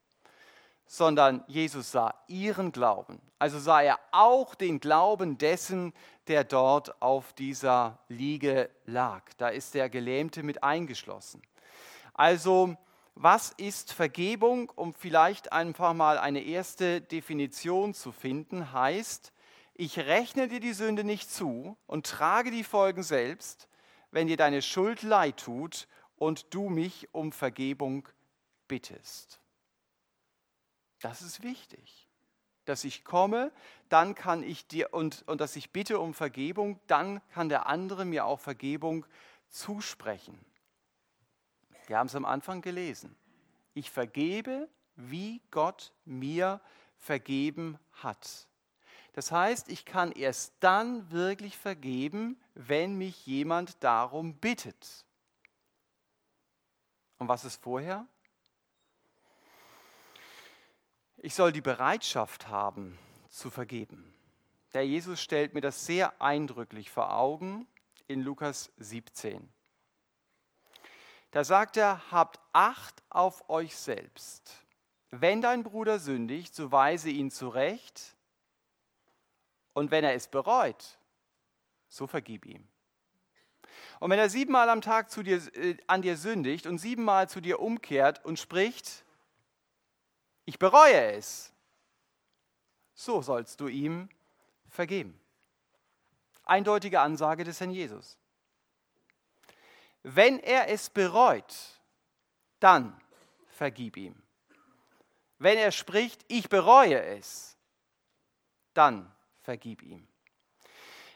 Sondern 0.92 1.42
Jesus 1.46 1.90
sah 1.90 2.12
ihren 2.26 2.70
Glauben. 2.70 3.18
Also 3.38 3.58
sah 3.58 3.80
er 3.80 3.98
auch 4.10 4.54
den 4.54 4.78
Glauben 4.78 5.38
dessen, 5.38 5.94
der 6.26 6.44
dort 6.44 7.00
auf 7.00 7.32
dieser 7.32 7.98
Liege 8.08 8.68
lag. 8.84 9.22
Da 9.38 9.48
ist 9.48 9.72
der 9.72 9.88
Gelähmte 9.88 10.42
mit 10.42 10.62
eingeschlossen. 10.62 11.40
Also 12.12 12.76
was 13.14 13.52
ist 13.56 13.94
Vergebung? 13.94 14.68
Um 14.68 14.92
vielleicht 14.92 15.50
einfach 15.50 15.94
mal 15.94 16.18
eine 16.18 16.42
erste 16.42 17.00
Definition 17.00 17.94
zu 17.94 18.12
finden, 18.12 18.74
heißt, 18.74 19.32
ich 19.72 19.98
rechne 19.98 20.46
dir 20.46 20.60
die 20.60 20.74
Sünde 20.74 21.04
nicht 21.04 21.30
zu 21.30 21.78
und 21.86 22.04
trage 22.04 22.50
die 22.50 22.64
Folgen 22.64 23.02
selbst, 23.02 23.66
wenn 24.10 24.26
dir 24.26 24.36
deine 24.36 24.60
Schuld 24.60 25.00
leid 25.00 25.38
tut 25.38 25.88
und 26.16 26.52
du 26.52 26.68
mich 26.68 27.08
um 27.12 27.32
Vergebung 27.32 28.06
bittest. 28.68 29.41
Das 31.02 31.20
ist 31.20 31.42
wichtig. 31.42 32.08
Dass 32.64 32.84
ich 32.84 33.04
komme, 33.04 33.52
dann 33.88 34.14
kann 34.14 34.42
ich 34.44 34.68
dir 34.68 34.94
und, 34.94 35.24
und 35.26 35.40
dass 35.40 35.56
ich 35.56 35.72
bitte 35.72 35.98
um 35.98 36.14
Vergebung, 36.14 36.78
dann 36.86 37.20
kann 37.32 37.48
der 37.48 37.66
andere 37.66 38.04
mir 38.04 38.24
auch 38.24 38.38
Vergebung 38.38 39.04
zusprechen. 39.48 40.38
Wir 41.88 41.98
haben 41.98 42.06
es 42.06 42.14
am 42.14 42.24
Anfang 42.24 42.62
gelesen. 42.62 43.16
Ich 43.74 43.90
vergebe, 43.90 44.68
wie 44.94 45.42
Gott 45.50 45.92
mir 46.04 46.60
vergeben 46.98 47.78
hat. 47.94 48.46
Das 49.14 49.32
heißt, 49.32 49.68
ich 49.68 49.84
kann 49.84 50.12
erst 50.12 50.54
dann 50.60 51.10
wirklich 51.10 51.58
vergeben, 51.58 52.40
wenn 52.54 52.96
mich 52.96 53.26
jemand 53.26 53.82
darum 53.82 54.34
bittet. 54.34 55.04
Und 57.18 57.28
was 57.28 57.44
ist 57.44 57.62
vorher? 57.62 58.06
Ich 61.24 61.36
soll 61.36 61.52
die 61.52 61.60
Bereitschaft 61.60 62.48
haben 62.48 62.98
zu 63.30 63.48
vergeben. 63.48 64.12
Der 64.74 64.84
Jesus 64.84 65.22
stellt 65.22 65.54
mir 65.54 65.60
das 65.60 65.86
sehr 65.86 66.20
eindrücklich 66.20 66.90
vor 66.90 67.14
Augen 67.14 67.68
in 68.08 68.22
Lukas 68.22 68.72
17. 68.78 69.48
Da 71.30 71.44
sagt 71.44 71.76
er, 71.76 72.10
habt 72.10 72.40
Acht 72.52 73.04
auf 73.08 73.48
euch 73.48 73.76
selbst. 73.76 74.52
Wenn 75.12 75.40
dein 75.40 75.62
Bruder 75.62 76.00
sündigt, 76.00 76.56
so 76.56 76.72
weise 76.72 77.10
ihn 77.10 77.30
zurecht. 77.30 78.16
Und 79.74 79.92
wenn 79.92 80.02
er 80.02 80.14
es 80.14 80.26
bereut, 80.26 80.98
so 81.88 82.08
vergib 82.08 82.46
ihm. 82.46 82.66
Und 84.00 84.10
wenn 84.10 84.18
er 84.18 84.28
siebenmal 84.28 84.68
am 84.68 84.80
Tag 84.80 85.08
zu 85.08 85.22
dir, 85.22 85.40
äh, 85.54 85.76
an 85.86 86.02
dir 86.02 86.16
sündigt 86.16 86.66
und 86.66 86.78
siebenmal 86.78 87.28
zu 87.28 87.40
dir 87.40 87.60
umkehrt 87.60 88.24
und 88.24 88.40
spricht, 88.40 89.04
ich 90.44 90.58
bereue 90.58 91.12
es, 91.12 91.52
so 92.94 93.22
sollst 93.22 93.60
du 93.60 93.68
ihm 93.68 94.08
vergeben. 94.68 95.18
Eindeutige 96.44 97.00
Ansage 97.00 97.44
des 97.44 97.60
Herrn 97.60 97.70
Jesus. 97.70 98.18
Wenn 100.02 100.40
er 100.40 100.68
es 100.68 100.90
bereut, 100.90 101.54
dann 102.58 103.00
vergib 103.48 103.96
ihm. 103.96 104.20
Wenn 105.38 105.58
er 105.58 105.72
spricht, 105.72 106.24
ich 106.28 106.48
bereue 106.48 107.00
es, 107.02 107.56
dann 108.74 109.10
vergib 109.42 109.82
ihm. 109.82 110.06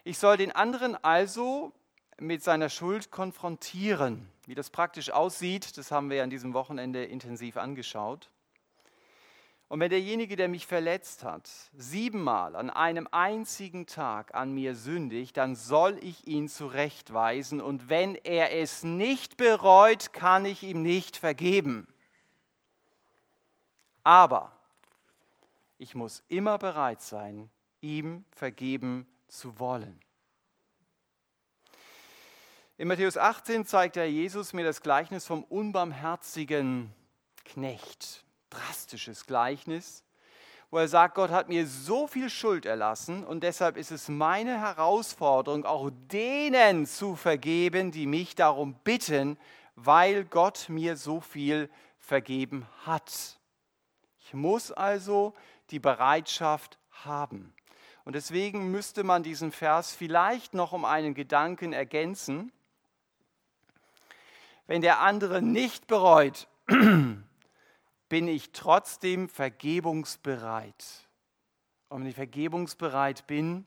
Ich 0.05 0.19
soll 0.19 0.37
den 0.37 0.53
anderen 0.53 0.95
also 1.05 1.73
mit 2.19 2.43
seiner 2.43 2.69
Schuld 2.69 3.11
konfrontieren. 3.11 4.29
Wie 4.47 4.55
das 4.55 4.71
praktisch 4.71 5.11
aussieht, 5.11 5.77
das 5.77 5.91
haben 5.91 6.11
wir 6.11 6.23
an 6.23 6.31
diesem 6.31 6.55
Wochenende 6.55 7.05
intensiv 7.05 7.57
angeschaut. 7.57 8.31
Und 9.69 9.81
wenn 9.81 9.91
derjenige, 9.91 10.37
der 10.37 10.49
mich 10.49 10.67
verletzt 10.67 11.25
hat, 11.25 11.51
siebenmal 11.77 12.55
an 12.55 12.71
einem 12.71 13.09
einzigen 13.11 13.87
Tag 13.87 14.33
an 14.35 14.53
mir 14.55 14.77
sündigt, 14.77 15.37
dann 15.37 15.57
soll 15.57 15.99
ich 16.03 16.29
ihn 16.29 16.49
zurechtweisen. 16.49 17.61
Und 17.61 17.89
wenn 17.89 18.15
er 18.15 18.57
es 18.57 18.85
nicht 18.85 19.37
bereut, 19.37 20.13
kann 20.13 20.45
ich 20.45 20.63
ihm 20.63 20.83
nicht 20.83 21.17
vergeben. 21.17 21.89
Aber 24.05 24.53
ich 25.79 25.97
muss 25.97 26.23
immer 26.29 26.59
bereit 26.59 27.03
sein, 27.03 27.51
ihm 27.81 28.25
vergeben 28.31 29.05
zu 29.27 29.59
wollen. 29.59 29.99
In 32.79 32.87
Matthäus 32.87 33.17
18 33.17 33.67
zeigt 33.67 33.97
er 33.97 34.09
Jesus 34.09 34.53
mir 34.53 34.65
das 34.65 34.81
Gleichnis 34.81 35.27
vom 35.27 35.43
unbarmherzigen 35.43 36.93
Knecht 37.45 38.26
drastisches 38.57 39.27
Gleichnis, 39.27 40.05
wo 40.71 40.79
er 40.79 40.89
sagt, 40.89 41.15
Gott 41.15 41.31
hat 41.31 41.49
mir 41.49 41.67
so 41.67 42.07
viel 42.07 42.29
Schuld 42.29 42.67
erlassen 42.67 43.25
und 43.25 43.43
deshalb 43.43 43.77
ist 43.77 43.91
es 43.91 44.09
meine 44.09 44.61
Herausforderung, 44.61 45.65
auch 45.65 45.91
denen 46.11 46.87
zu 46.87 47.17
vergeben, 47.17 47.93
die 47.93 48.07
mich 48.07 48.35
darum 48.35 48.75
bitten, 48.83 49.39
weil 49.77 50.25
Gott 50.25 50.67
mir 50.69 50.97
so 50.97 51.21
viel 51.21 51.71
vergeben 51.99 52.67
hat. 52.85 53.39
Ich 54.21 54.35
muss 54.35 54.73
also 54.73 55.35
die 55.71 55.79
Bereitschaft 55.79 56.79
haben. 56.91 57.55
Und 58.05 58.15
deswegen 58.15 58.71
müsste 58.71 59.05
man 59.05 59.23
diesen 59.23 59.53
Vers 59.53 59.93
vielleicht 59.93 60.55
noch 60.55 60.73
um 60.73 60.85
einen 60.85 61.15
Gedanken 61.15 61.73
ergänzen. 61.73 62.53
Wenn 64.67 64.81
der 64.81 65.01
andere 65.01 65.43
nicht 65.43 65.87
bereut, 65.87 66.49
bin 68.09 68.29
ich 68.29 68.53
trotzdem 68.53 69.29
vergebungsbereit. 69.29 71.07
Und 71.89 72.03
wenn 72.03 72.11
ich 72.11 72.17
vergebungsbereit 72.17 73.27
bin, 73.27 73.65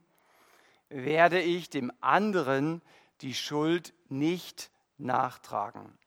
werde 0.90 1.42
ich 1.42 1.70
dem 1.70 1.92
anderen 2.02 2.82
die 3.22 3.34
Schuld 3.34 3.94
nicht 4.10 4.72
nachtragen. 4.98 5.98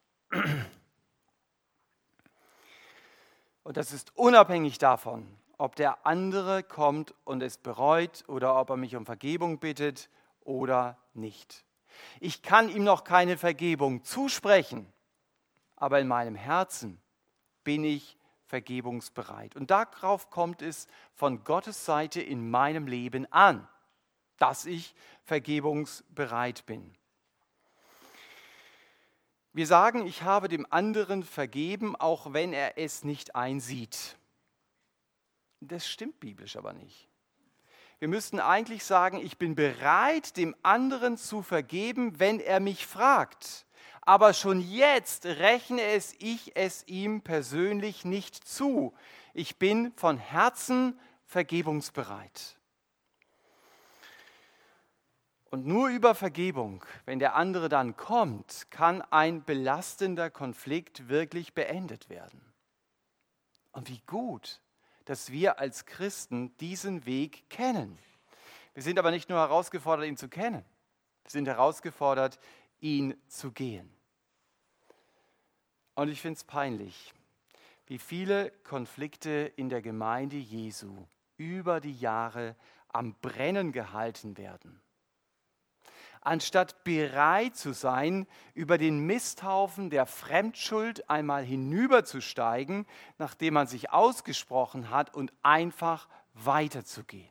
Und 3.62 3.76
das 3.76 3.92
ist 3.92 4.16
unabhängig 4.16 4.78
davon, 4.78 5.26
ob 5.56 5.76
der 5.76 6.04
andere 6.06 6.62
kommt 6.62 7.14
und 7.24 7.42
es 7.42 7.58
bereut 7.58 8.24
oder 8.26 8.58
ob 8.58 8.70
er 8.70 8.76
mich 8.76 8.96
um 8.96 9.06
Vergebung 9.06 9.58
bittet 9.58 10.08
oder 10.40 10.98
nicht. 11.14 11.64
Ich 12.20 12.42
kann 12.42 12.68
ihm 12.68 12.84
noch 12.84 13.04
keine 13.04 13.36
Vergebung 13.36 14.02
zusprechen, 14.04 14.92
aber 15.76 16.00
in 16.00 16.08
meinem 16.08 16.34
Herzen 16.34 17.00
bin 17.62 17.84
ich 17.84 18.18
vergebungsbereit. 18.52 19.56
Und 19.56 19.70
darauf 19.70 20.28
kommt 20.28 20.60
es 20.60 20.86
von 21.14 21.42
Gottes 21.42 21.86
Seite 21.86 22.20
in 22.20 22.50
meinem 22.50 22.86
Leben 22.86 23.24
an, 23.32 23.66
dass 24.36 24.66
ich 24.66 24.94
vergebungsbereit 25.24 26.66
bin. 26.66 26.94
Wir 29.54 29.66
sagen, 29.66 30.06
ich 30.06 30.22
habe 30.22 30.48
dem 30.48 30.66
anderen 30.68 31.22
vergeben, 31.22 31.96
auch 31.96 32.34
wenn 32.34 32.52
er 32.52 32.76
es 32.76 33.04
nicht 33.04 33.34
einsieht. 33.34 34.18
Das 35.60 35.88
stimmt 35.88 36.20
biblisch 36.20 36.56
aber 36.56 36.74
nicht. 36.74 37.08
Wir 38.00 38.08
müssten 38.08 38.38
eigentlich 38.38 38.84
sagen, 38.84 39.16
ich 39.16 39.38
bin 39.38 39.54
bereit, 39.54 40.36
dem 40.36 40.54
anderen 40.62 41.16
zu 41.16 41.40
vergeben, 41.40 42.20
wenn 42.20 42.38
er 42.38 42.60
mich 42.60 42.86
fragt. 42.86 43.64
Aber 44.02 44.34
schon 44.34 44.60
jetzt 44.60 45.24
rechne 45.24 45.82
es 45.82 46.14
ich 46.18 46.56
es 46.56 46.86
ihm 46.88 47.22
persönlich 47.22 48.04
nicht 48.04 48.46
zu. 48.46 48.92
Ich 49.32 49.58
bin 49.58 49.92
von 49.96 50.18
Herzen 50.18 50.98
vergebungsbereit. 51.24 52.56
Und 55.50 55.66
nur 55.66 55.88
über 55.88 56.14
Vergebung, 56.14 56.84
wenn 57.04 57.18
der 57.18 57.36
andere 57.36 57.68
dann 57.68 57.96
kommt, 57.96 58.70
kann 58.70 59.02
ein 59.02 59.44
belastender 59.44 60.30
Konflikt 60.30 61.08
wirklich 61.08 61.54
beendet 61.54 62.08
werden. 62.08 62.40
Und 63.70 63.88
wie 63.88 64.00
gut, 64.06 64.60
dass 65.04 65.30
wir 65.30 65.58
als 65.58 65.86
Christen 65.86 66.56
diesen 66.56 67.06
Weg 67.06 67.48
kennen. 67.50 67.98
Wir 68.74 68.82
sind 68.82 68.98
aber 68.98 69.10
nicht 69.10 69.28
nur 69.28 69.38
herausgefordert, 69.38 70.06
ihn 70.06 70.16
zu 70.16 70.28
kennen, 70.28 70.64
wir 71.22 71.30
sind 71.30 71.46
herausgefordert, 71.46 72.38
ihn 72.82 73.14
zu 73.28 73.50
gehen. 73.50 73.90
Und 75.94 76.08
ich 76.08 76.20
finde 76.20 76.36
es 76.36 76.44
peinlich, 76.44 77.14
wie 77.86 77.98
viele 77.98 78.50
Konflikte 78.64 79.50
in 79.56 79.70
der 79.70 79.80
Gemeinde 79.80 80.36
Jesu 80.36 81.06
über 81.38 81.80
die 81.80 81.98
Jahre 81.98 82.54
am 82.88 83.14
Brennen 83.20 83.72
gehalten 83.72 84.36
werden 84.36 84.82
anstatt 86.22 86.84
bereit 86.84 87.56
zu 87.56 87.72
sein, 87.72 88.26
über 88.54 88.78
den 88.78 89.00
Misthaufen 89.00 89.90
der 89.90 90.06
Fremdschuld 90.06 91.10
einmal 91.10 91.44
hinüberzusteigen, 91.44 92.86
nachdem 93.18 93.54
man 93.54 93.66
sich 93.66 93.90
ausgesprochen 93.90 94.90
hat 94.90 95.14
und 95.14 95.32
einfach 95.42 96.08
weiterzugehen. 96.32 97.28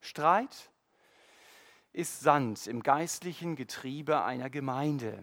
Streit 0.00 0.69
ist 1.92 2.20
Sand 2.20 2.66
im 2.66 2.82
geistlichen 2.82 3.56
Getriebe 3.56 4.22
einer 4.22 4.50
Gemeinde. 4.50 5.22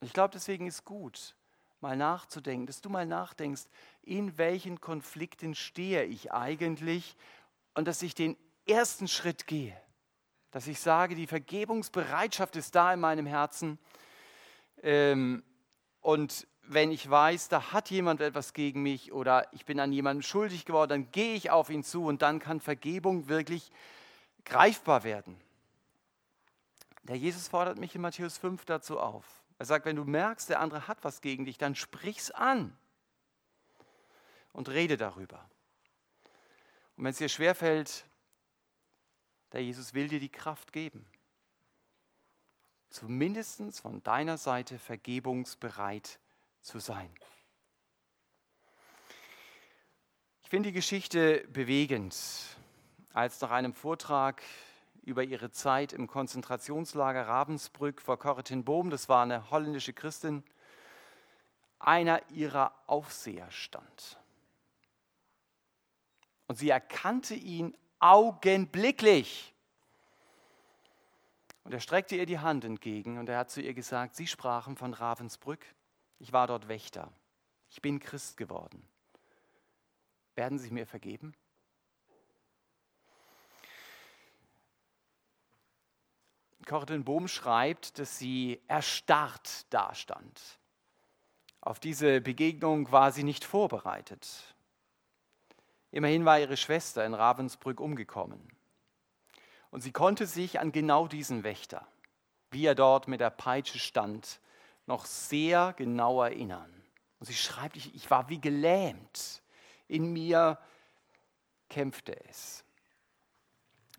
Ich 0.00 0.12
glaube, 0.12 0.32
deswegen 0.32 0.66
ist 0.66 0.84
gut, 0.84 1.34
mal 1.80 1.96
nachzudenken, 1.96 2.66
dass 2.66 2.80
du 2.80 2.88
mal 2.88 3.06
nachdenkst, 3.06 3.64
in 4.02 4.36
welchen 4.38 4.80
Konflikten 4.80 5.54
stehe 5.54 6.04
ich 6.04 6.32
eigentlich 6.32 7.16
und 7.74 7.88
dass 7.88 8.02
ich 8.02 8.14
den 8.14 8.36
ersten 8.66 9.08
Schritt 9.08 9.46
gehe 9.46 9.76
dass 10.54 10.68
ich 10.68 10.78
sage, 10.78 11.16
die 11.16 11.26
Vergebungsbereitschaft 11.26 12.54
ist 12.54 12.76
da 12.76 12.94
in 12.94 13.00
meinem 13.00 13.26
Herzen. 13.26 13.76
Ähm, 14.84 15.42
und 16.00 16.46
wenn 16.62 16.92
ich 16.92 17.10
weiß, 17.10 17.48
da 17.48 17.72
hat 17.72 17.90
jemand 17.90 18.20
etwas 18.20 18.52
gegen 18.52 18.80
mich 18.80 19.12
oder 19.12 19.48
ich 19.52 19.64
bin 19.64 19.80
an 19.80 19.92
jemandem 19.92 20.22
schuldig 20.22 20.64
geworden, 20.64 20.90
dann 20.90 21.10
gehe 21.10 21.34
ich 21.34 21.50
auf 21.50 21.70
ihn 21.70 21.82
zu 21.82 22.04
und 22.04 22.22
dann 22.22 22.38
kann 22.38 22.60
Vergebung 22.60 23.26
wirklich 23.26 23.72
greifbar 24.44 25.04
werden. 25.04 25.40
Der 27.02 27.16
Jesus 27.16 27.48
fordert 27.48 27.78
mich 27.78 27.94
in 27.94 28.00
Matthäus 28.00 28.38
5 28.38 28.64
dazu 28.64 28.98
auf. 28.98 29.42
Er 29.58 29.66
sagt, 29.66 29.84
wenn 29.84 29.96
du 29.96 30.04
merkst, 30.04 30.48
der 30.48 30.60
andere 30.60 30.88
hat 30.88 31.04
was 31.04 31.20
gegen 31.20 31.44
dich, 31.44 31.58
dann 31.58 31.74
sprich's 31.74 32.30
an 32.30 32.76
und 34.52 34.68
rede 34.68 34.96
darüber. 34.96 35.48
Und 36.96 37.04
wenn 37.04 37.10
es 37.10 37.18
dir 37.18 37.28
schwerfällt, 37.28 38.04
der 39.52 39.62
Jesus 39.62 39.94
will 39.94 40.08
dir 40.08 40.20
die 40.20 40.30
Kraft 40.30 40.72
geben. 40.72 41.06
Zumindest 42.90 43.80
von 43.80 44.02
deiner 44.02 44.38
Seite 44.38 44.78
vergebungsbereit 44.78 46.18
zu 46.60 46.78
sein. 46.78 47.12
Ich 50.42 50.50
finde 50.50 50.68
die 50.68 50.74
Geschichte 50.74 51.46
bewegend, 51.48 52.14
als 53.14 53.40
nach 53.40 53.52
einem 53.52 53.72
Vortrag 53.72 54.42
über 55.02 55.22
ihre 55.22 55.50
Zeit 55.50 55.92
im 55.92 56.06
Konzentrationslager 56.06 57.26
Ravensbrück 57.26 58.02
vor 58.02 58.18
Corritenboom, 58.18 58.90
das 58.90 59.08
war 59.08 59.22
eine 59.22 59.50
holländische 59.50 59.92
Christin, 59.92 60.42
einer 61.78 62.20
ihrer 62.30 62.74
Aufseher 62.86 63.50
stand. 63.50 64.18
Und 66.48 66.56
sie 66.56 66.70
erkannte 66.70 67.34
ihn 67.34 67.76
augenblicklich. 68.00 69.54
Und 71.62 71.72
er 71.72 71.80
streckte 71.80 72.16
ihr 72.16 72.26
die 72.26 72.40
Hand 72.40 72.64
entgegen 72.64 73.18
und 73.18 73.28
er 73.28 73.38
hat 73.38 73.50
zu 73.50 73.62
ihr 73.62 73.72
gesagt, 73.72 74.16
Sie 74.16 74.26
sprachen 74.26 74.76
von 74.76 74.92
Ravensbrück, 74.92 75.64
ich 76.18 76.32
war 76.32 76.46
dort 76.46 76.68
Wächter, 76.68 77.10
ich 77.70 77.80
bin 77.80 78.00
Christ 78.00 78.36
geworden. 78.36 78.86
Werden 80.34 80.58
Sie 80.58 80.70
mir 80.70 80.86
vergeben? 80.86 81.34
Corten 86.66 87.04
Bohm 87.04 87.28
schreibt, 87.28 87.98
dass 87.98 88.18
sie 88.18 88.60
erstarrt 88.68 89.72
dastand. 89.72 90.40
Auf 91.60 91.80
diese 91.80 92.20
Begegnung 92.20 92.92
war 92.92 93.12
sie 93.12 93.24
nicht 93.24 93.44
vorbereitet. 93.44 94.54
Immerhin 95.90 96.24
war 96.24 96.38
ihre 96.38 96.56
Schwester 96.56 97.04
in 97.04 97.14
Ravensbrück 97.14 97.80
umgekommen. 97.80 98.48
Und 99.70 99.80
sie 99.80 99.92
konnte 99.92 100.26
sich 100.26 100.60
an 100.60 100.72
genau 100.72 101.08
diesen 101.08 101.42
Wächter, 101.42 101.86
wie 102.50 102.66
er 102.66 102.74
dort 102.74 103.08
mit 103.08 103.20
der 103.20 103.30
Peitsche 103.30 103.78
stand, 103.78 104.40
noch 104.86 105.06
sehr 105.06 105.72
genau 105.76 106.22
erinnern. 106.22 106.70
Und 107.18 107.26
sie 107.26 107.34
schreibt, 107.34 107.76
ich, 107.76 107.94
ich 107.94 108.10
war 108.10 108.28
wie 108.28 108.40
gelähmt. 108.40 109.42
In 109.88 110.12
mir 110.12 110.58
kämpfte 111.68 112.22
es. 112.28 112.64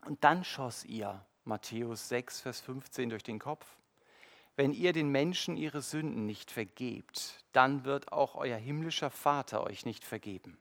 Und 0.06 0.24
dann 0.24 0.44
schoss 0.44 0.86
ihr 0.86 1.26
Matthäus 1.46 2.10
6, 2.10 2.42
Vers 2.42 2.62
15 2.62 3.10
durch 3.10 3.24
den 3.24 3.40
Kopf. 3.40 3.66
Wenn 4.56 4.74
ihr 4.74 4.94
den 4.94 5.10
Menschen 5.10 5.58
ihre 5.58 5.82
Sünden 5.82 6.26
nicht 6.26 6.50
vergebt, 6.50 7.44
dann 7.52 7.86
wird 7.86 8.12
auch 8.12 8.36
euer 8.36 8.58
himmlischer 8.58 9.12
Vater 9.12 9.64
euch 9.64 9.86
nicht 9.86 10.04
vergeben. 10.04 10.58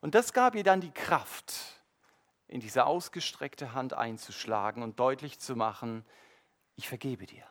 Und 0.00 0.14
das 0.14 0.32
gab 0.32 0.54
ihr 0.54 0.62
dann 0.62 0.80
die 0.80 0.92
Kraft, 0.92 1.82
in 2.46 2.60
diese 2.60 2.86
ausgestreckte 2.86 3.72
Hand 3.74 3.92
einzuschlagen 3.92 4.82
und 4.82 5.00
deutlich 5.00 5.38
zu 5.38 5.56
machen, 5.56 6.04
ich 6.76 6.88
vergebe 6.88 7.26
dir. 7.26 7.44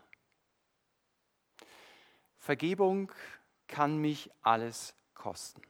Vergebung 2.37 3.11
kann 3.67 3.97
mich 3.97 4.31
alles 4.41 4.95
kosten. 5.13 5.61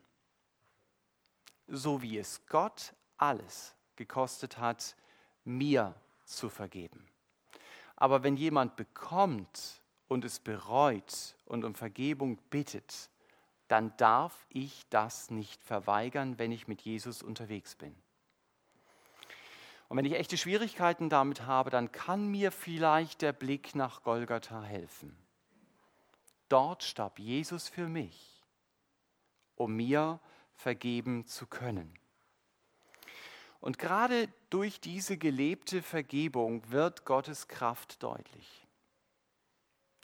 So 1.68 2.02
wie 2.02 2.18
es 2.20 2.46
Gott 2.46 2.94
alles 3.18 3.76
gekostet 3.96 4.60
hat, 4.60 4.96
mir 5.44 5.96
zu 6.28 6.50
vergeben. 6.50 7.08
Aber 7.96 8.24
wenn 8.24 8.38
jemand 8.38 8.76
bekommt 8.76 9.82
und 10.08 10.24
es 10.24 10.40
bereut 10.40 11.36
und 11.46 11.64
um 11.66 11.74
Vergebung 11.74 12.38
bittet, 12.50 13.10
dann 13.68 13.96
darf 13.98 14.46
ich 14.50 14.88
das 14.90 15.30
nicht 15.32 15.62
verweigern, 15.64 16.38
wenn 16.38 16.52
ich 16.52 16.68
mit 16.68 16.82
Jesus 16.82 17.22
unterwegs 17.22 17.76
bin. 17.76 17.96
Und 19.90 19.98
wenn 19.98 20.06
ich 20.06 20.14
echte 20.14 20.38
Schwierigkeiten 20.38 21.10
damit 21.10 21.46
habe, 21.46 21.70
dann 21.70 21.92
kann 21.92 22.28
mir 22.28 22.52
vielleicht 22.52 23.22
der 23.22 23.34
Blick 23.34 23.74
nach 23.74 24.04
Golgatha 24.04 24.62
helfen. 24.62 25.18
Dort 26.50 26.84
starb 26.84 27.20
Jesus 27.20 27.68
für 27.68 27.88
mich, 27.88 28.42
um 29.56 29.76
mir 29.76 30.20
vergeben 30.56 31.26
zu 31.26 31.46
können. 31.46 31.94
Und 33.60 33.80
gerade 33.80 34.30
durch 34.50 34.80
diese 34.80 35.18
gelebte 35.18 35.82
Vergebung 35.82 36.70
wird 36.72 37.06
Gottes 37.06 37.48
Kraft 37.48 38.02
deutlich. 38.04 38.68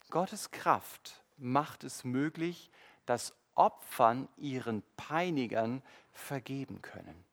Gottes 0.09 0.51
Kraft 0.51 1.23
macht 1.37 1.83
es 1.83 2.03
möglich, 2.03 2.71
dass 3.05 3.33
Opfern, 3.55 4.27
ihren 4.37 4.83
Peinigern 4.97 5.81
vergeben 6.11 6.81
können. 6.81 7.23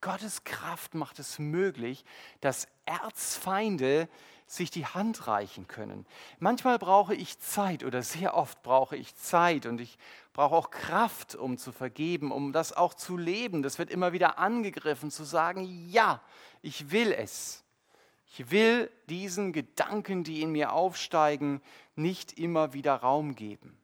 Gottes 0.00 0.44
Kraft 0.44 0.94
macht 0.94 1.18
es 1.18 1.38
möglich, 1.38 2.04
dass 2.40 2.66
Erzfeinde 2.86 4.08
sich 4.46 4.70
die 4.70 4.86
Hand 4.86 5.28
reichen 5.28 5.68
können. 5.68 6.06
Manchmal 6.38 6.78
brauche 6.78 7.14
ich 7.14 7.38
Zeit 7.38 7.84
oder 7.84 8.02
sehr 8.02 8.34
oft 8.34 8.62
brauche 8.62 8.96
ich 8.96 9.14
Zeit 9.14 9.66
und 9.66 9.80
ich 9.80 9.96
brauche 10.32 10.56
auch 10.56 10.70
Kraft, 10.70 11.36
um 11.36 11.56
zu 11.56 11.70
vergeben, 11.70 12.32
um 12.32 12.52
das 12.52 12.72
auch 12.72 12.94
zu 12.94 13.16
leben. 13.16 13.62
Das 13.62 13.78
wird 13.78 13.90
immer 13.90 14.12
wieder 14.12 14.38
angegriffen, 14.38 15.10
zu 15.10 15.22
sagen, 15.22 15.88
ja, 15.88 16.20
ich 16.62 16.90
will 16.90 17.12
es. 17.12 17.64
Ich 18.32 18.50
will 18.50 18.90
diesen 19.08 19.52
Gedanken, 19.52 20.24
die 20.24 20.42
in 20.42 20.52
mir 20.52 20.72
aufsteigen, 20.72 21.60
nicht 21.94 22.38
immer 22.38 22.72
wieder 22.72 22.94
Raum 22.96 23.34
geben. 23.34 23.79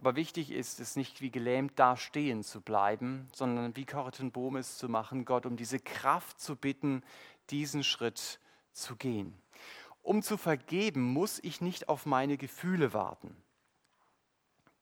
Aber 0.00 0.16
wichtig 0.16 0.50
ist 0.50 0.80
es 0.80 0.96
nicht 0.96 1.20
wie 1.20 1.30
gelähmt 1.30 1.78
dastehen 1.78 2.42
zu 2.42 2.62
bleiben, 2.62 3.28
sondern 3.34 3.76
wie 3.76 3.84
Corten 3.84 4.32
Bohm 4.32 4.56
es 4.56 4.78
zu 4.78 4.88
machen, 4.88 5.26
Gott 5.26 5.44
um 5.44 5.58
diese 5.58 5.78
Kraft 5.78 6.40
zu 6.40 6.56
bitten, 6.56 7.02
diesen 7.50 7.84
Schritt 7.84 8.40
zu 8.72 8.96
gehen. 8.96 9.38
Um 10.00 10.22
zu 10.22 10.38
vergeben, 10.38 11.02
muss 11.02 11.38
ich 11.40 11.60
nicht 11.60 11.90
auf 11.90 12.06
meine 12.06 12.38
Gefühle 12.38 12.94
warten. 12.94 13.36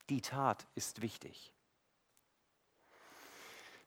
Die 0.09 0.21
Tat 0.21 0.69
ist 0.77 1.03
wichtig. 1.03 1.53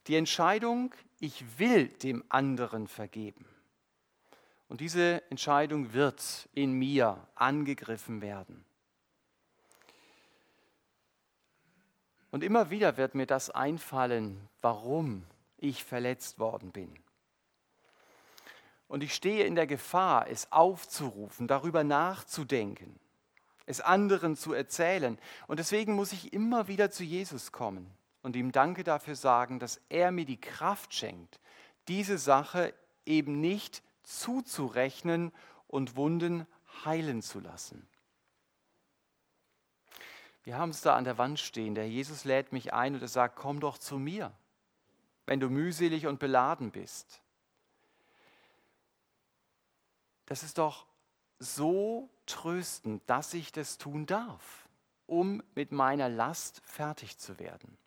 Die 0.07 0.15
Entscheidung, 0.15 0.93
ich 1.21 1.57
will 1.57 1.87
dem 1.87 2.25
anderen 2.27 2.89
vergeben. 2.89 3.45
Und 4.67 4.81
diese 4.81 5.23
Entscheidung 5.31 5.93
wird 5.93 6.49
in 6.53 6.73
mir 6.73 7.25
angegriffen 7.35 8.21
werden. 8.21 8.65
Und 12.31 12.43
immer 12.43 12.69
wieder 12.69 12.97
wird 12.97 13.13
mir 13.13 13.27
das 13.27 13.49
einfallen, 13.49 14.49
warum 14.61 15.23
ich 15.57 15.83
verletzt 15.83 16.39
worden 16.39 16.71
bin. 16.71 16.91
Und 18.87 19.03
ich 19.03 19.13
stehe 19.13 19.45
in 19.45 19.55
der 19.55 19.67
Gefahr, 19.67 20.27
es 20.29 20.51
aufzurufen, 20.51 21.47
darüber 21.47 21.83
nachzudenken, 21.83 22.99
es 23.65 23.79
anderen 23.79 24.35
zu 24.35 24.53
erzählen. 24.53 25.17
Und 25.47 25.59
deswegen 25.59 25.93
muss 25.93 26.11
ich 26.11 26.33
immer 26.33 26.67
wieder 26.67 26.91
zu 26.91 27.03
Jesus 27.03 27.51
kommen 27.51 27.89
und 28.21 28.35
ihm 28.35 28.51
Danke 28.51 28.83
dafür 28.83 29.15
sagen, 29.15 29.59
dass 29.59 29.79
er 29.89 30.11
mir 30.11 30.25
die 30.25 30.39
Kraft 30.39 30.93
schenkt, 30.93 31.39
diese 31.87 32.17
Sache 32.17 32.73
eben 33.05 33.39
nicht 33.39 33.81
zuzurechnen 34.03 35.31
und 35.67 35.95
Wunden 35.95 36.45
heilen 36.85 37.21
zu 37.21 37.39
lassen. 37.39 37.87
Wir 40.43 40.57
haben 40.57 40.71
es 40.71 40.81
da 40.81 40.95
an 40.95 41.03
der 41.03 41.17
Wand 41.17 41.39
stehen. 41.39 41.75
Der 41.75 41.87
Jesus 41.87 42.25
lädt 42.25 42.51
mich 42.51 42.73
ein 42.73 42.95
und 42.95 43.01
er 43.01 43.07
sagt, 43.07 43.35
komm 43.35 43.59
doch 43.59 43.77
zu 43.77 43.97
mir, 43.97 44.31
wenn 45.25 45.39
du 45.39 45.49
mühselig 45.49 46.07
und 46.07 46.19
beladen 46.19 46.71
bist. 46.71 47.21
Das 50.25 50.43
ist 50.43 50.57
doch 50.57 50.85
so 51.39 52.09
tröstend, 52.25 53.03
dass 53.07 53.33
ich 53.33 53.51
das 53.51 53.77
tun 53.77 54.05
darf, 54.05 54.67
um 55.05 55.43
mit 55.55 55.71
meiner 55.71 56.09
Last 56.09 56.61
fertig 56.63 57.17
zu 57.17 57.37
werden. 57.39 57.77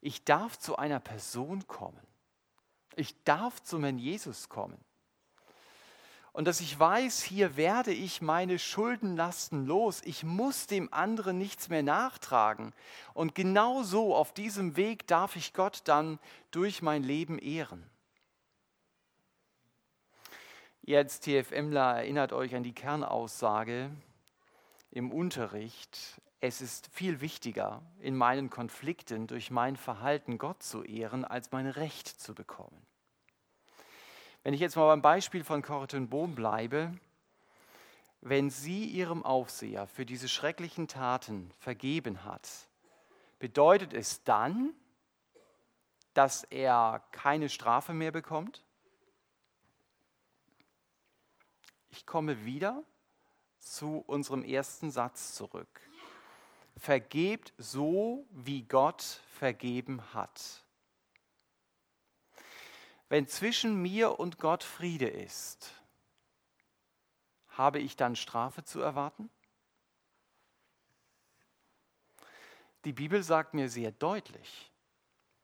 Ich 0.00 0.24
darf 0.24 0.58
zu 0.58 0.76
einer 0.76 0.98
Person 0.98 1.66
kommen. 1.66 2.06
Ich 2.96 3.22
darf 3.24 3.62
zu 3.62 3.78
meinem 3.78 3.98
Jesus 3.98 4.48
kommen. 4.48 4.82
Und 6.32 6.46
dass 6.46 6.60
ich 6.60 6.78
weiß, 6.78 7.22
hier 7.22 7.56
werde 7.56 7.92
ich 7.92 8.22
meine 8.22 8.58
Schuldenlasten 8.58 9.66
los. 9.66 10.00
Ich 10.04 10.24
muss 10.24 10.66
dem 10.66 10.92
anderen 10.92 11.36
nichts 11.36 11.68
mehr 11.68 11.82
nachtragen. 11.82 12.72
Und 13.12 13.34
genau 13.34 13.82
so 13.82 14.14
auf 14.14 14.32
diesem 14.32 14.76
Weg 14.76 15.06
darf 15.06 15.36
ich 15.36 15.52
Gott 15.52 15.82
dann 15.84 16.18
durch 16.50 16.80
mein 16.80 17.02
Leben 17.02 17.38
ehren. 17.38 17.84
Als 20.88 21.20
TFMler 21.20 21.98
erinnert 21.98 22.32
euch 22.32 22.54
an 22.54 22.62
die 22.62 22.74
Kernaussage 22.74 23.90
im 24.90 25.12
Unterricht. 25.12 26.20
Es 26.40 26.60
ist 26.60 26.88
viel 26.88 27.20
wichtiger, 27.20 27.82
in 28.00 28.16
meinen 28.16 28.50
Konflikten 28.50 29.26
durch 29.26 29.50
mein 29.50 29.76
Verhalten 29.76 30.38
Gott 30.38 30.62
zu 30.62 30.82
ehren, 30.82 31.24
als 31.24 31.52
mein 31.52 31.66
Recht 31.66 32.08
zu 32.08 32.34
bekommen. 32.34 32.84
Wenn 34.42 34.54
ich 34.54 34.60
jetzt 34.60 34.74
mal 34.76 34.86
beim 34.86 35.02
Beispiel 35.02 35.44
von 35.44 35.62
Corrigan 35.62 36.08
Bohm 36.08 36.34
bleibe, 36.34 36.92
wenn 38.20 38.50
sie 38.50 38.84
ihrem 38.86 39.24
Aufseher 39.24 39.86
für 39.86 40.04
diese 40.04 40.28
schrecklichen 40.28 40.88
Taten 40.88 41.52
vergeben 41.58 42.24
hat, 42.24 42.48
bedeutet 43.38 43.94
es 43.94 44.24
dann, 44.24 44.74
dass 46.14 46.44
er 46.44 47.02
keine 47.12 47.48
Strafe 47.48 47.94
mehr 47.94 48.10
bekommt? 48.10 48.64
Ich 51.90 52.04
komme 52.04 52.44
wieder 52.44 52.82
zu 53.60 54.02
unserem 54.06 54.42
ersten 54.42 54.90
Satz 54.90 55.34
zurück. 55.34 55.80
Vergebt 56.76 57.52
so, 57.58 58.26
wie 58.30 58.62
Gott 58.62 59.20
vergeben 59.34 60.02
hat. 60.14 60.64
Wenn 63.12 63.28
zwischen 63.28 63.82
mir 63.82 64.18
und 64.18 64.38
Gott 64.38 64.64
Friede 64.64 65.06
ist, 65.06 65.70
habe 67.50 67.78
ich 67.78 67.94
dann 67.94 68.16
Strafe 68.16 68.64
zu 68.64 68.80
erwarten? 68.80 69.28
Die 72.86 72.94
Bibel 72.94 73.22
sagt 73.22 73.52
mir 73.52 73.68
sehr 73.68 73.92
deutlich, 73.92 74.72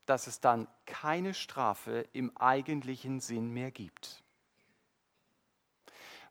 dass 0.07 0.29
es 0.29 0.41
dann 0.41 0.67
keine 0.87 1.35
Strafe 1.35 2.09
im 2.15 2.35
eigentlichen 2.39 3.21
Sinn 3.21 3.51
mehr 3.51 3.71
gibt 3.71 4.23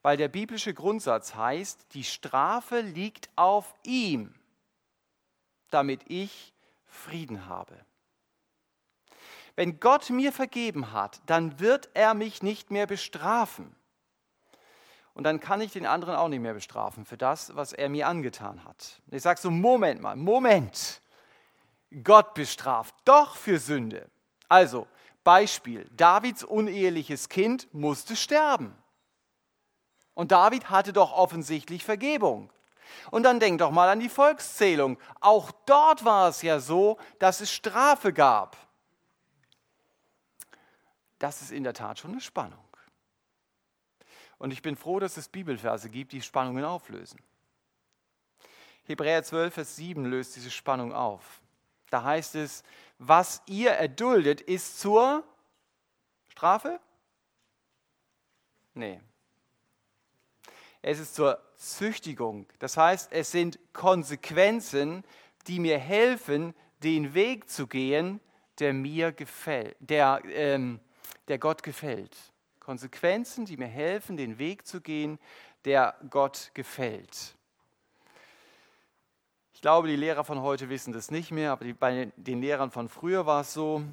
weil 0.02 0.18
der 0.18 0.30
biblische 0.30 0.74
Grundsatz 0.74 1.36
heißt, 1.36 1.94
die 1.94 2.06
Strafe 2.06 2.80
liegt 2.80 3.30
auf 3.36 3.76
ihm, 3.84 4.34
damit 5.70 6.02
ich 6.08 6.54
Frieden 6.86 7.48
habe. 7.48 7.87
Wenn 9.58 9.80
Gott 9.80 10.12
mir 10.12 10.32
vergeben 10.32 10.92
hat, 10.92 11.20
dann 11.26 11.60
wird 11.60 11.90
er 11.96 12.14
mich 12.14 12.44
nicht 12.44 12.70
mehr 12.70 12.86
bestrafen. 12.86 13.76
Und 15.16 15.24
dann 15.24 15.40
kann 15.40 15.62
ich 15.62 15.72
den 15.72 15.88
anderen 15.88 16.16
auch 16.16 16.28
nicht 16.28 16.42
mehr 16.42 16.54
bestrafen 16.54 17.06
für 17.06 17.18
das, 17.18 17.56
was 17.56 17.74
er 17.74 17.90
mir 17.90 18.08
angetan 18.08 18.64
hat. 18.66 19.02
Ich 19.10 19.24
sage 19.24 19.42
so, 19.42 19.50
Moment 19.50 20.00
mal, 20.00 20.16
Moment. 20.16 21.02
Gott 22.04 22.36
bestraft 22.36 22.94
doch 23.04 23.36
für 23.36 23.58
Sünde. 23.58 24.08
Also, 24.48 24.86
Beispiel, 25.24 25.90
Davids 25.92 26.44
uneheliches 26.44 27.28
Kind 27.28 27.68
musste 27.74 28.16
sterben. 28.16 28.76
Und 30.14 30.32
David 30.32 30.70
hatte 30.70 30.94
doch 30.94 31.14
offensichtlich 31.14 31.84
Vergebung. 31.84 32.52
Und 33.10 33.24
dann 33.24 33.40
denk 33.40 33.58
doch 33.58 33.72
mal 33.72 33.90
an 33.90 34.02
die 34.02 34.08
Volkszählung. 34.08 35.00
Auch 35.20 35.52
dort 35.66 36.06
war 36.06 36.30
es 36.30 36.44
ja 36.44 36.60
so, 36.60 37.00
dass 37.18 37.42
es 37.42 37.52
Strafe 37.52 38.14
gab. 38.14 38.67
Das 41.20 41.42
ist 41.42 41.52
in 41.52 41.64
der 41.64 41.74
Tat 41.74 42.00
schon 42.00 42.12
eine 42.12 42.22
Spannung. 42.22 42.64
Und 44.38 44.52
ich 44.52 44.62
bin 44.62 44.76
froh, 44.76 45.00
dass 45.00 45.18
es 45.18 45.28
Bibelverse 45.28 45.90
gibt, 45.90 46.12
die 46.12 46.22
Spannungen 46.22 46.64
auflösen. 46.64 47.20
Hebräer 48.84 49.24
12, 49.24 49.54
Vers 49.54 49.76
7 49.76 50.06
löst 50.06 50.36
diese 50.36 50.52
Spannung 50.52 50.94
auf. 50.94 51.42
Da 51.90 52.04
heißt 52.04 52.36
es, 52.36 52.64
was 53.00 53.42
ihr 53.48 53.72
erduldet, 53.72 54.42
ist 54.42 54.80
zur 54.80 55.24
Strafe? 56.30 56.80
Nee, 58.74 59.02
es 60.82 61.00
ist 61.00 61.16
zur 61.16 61.42
Züchtigung. 61.58 62.46
Das 62.60 62.78
heißt, 62.78 63.12
es 63.12 63.32
sind 63.32 63.60
Konsequenzen, 63.74 65.04
die 65.48 65.60
mir 65.60 65.78
helfen, 65.78 66.54
den 66.84 67.14
Weg 67.14 67.50
zu 67.50 67.68
gehen, 67.68 68.22
der 68.60 68.74
mir 68.74 69.12
gefällt, 69.12 69.76
der, 69.80 70.22
ähm, 70.26 70.80
der 71.28 71.40
Gott 71.40 71.64
gefällt. 71.64 72.16
Konsequenzen, 72.60 73.46
die 73.46 73.58
mir 73.58 73.68
helfen, 73.68 74.18
den 74.18 74.40
Weg 74.40 74.68
zu 74.68 74.82
gehen, 74.82 75.20
der 75.66 75.96
Gott 76.10 76.52
gefällt. 76.54 77.36
Ich 79.54 79.62
glaube, 79.62 79.88
die 79.88 79.96
Lehrer 79.96 80.24
von 80.24 80.42
heute 80.42 80.70
wissen 80.70 80.94
das 80.94 81.10
nicht 81.10 81.32
mehr, 81.32 81.52
aber 81.52 81.66
bei 81.74 82.12
den 82.16 82.42
Lehrern 82.42 82.70
von 82.70 82.90
früher 82.90 83.26
war 83.26 83.42
es 83.42 83.54
so, 83.54 83.84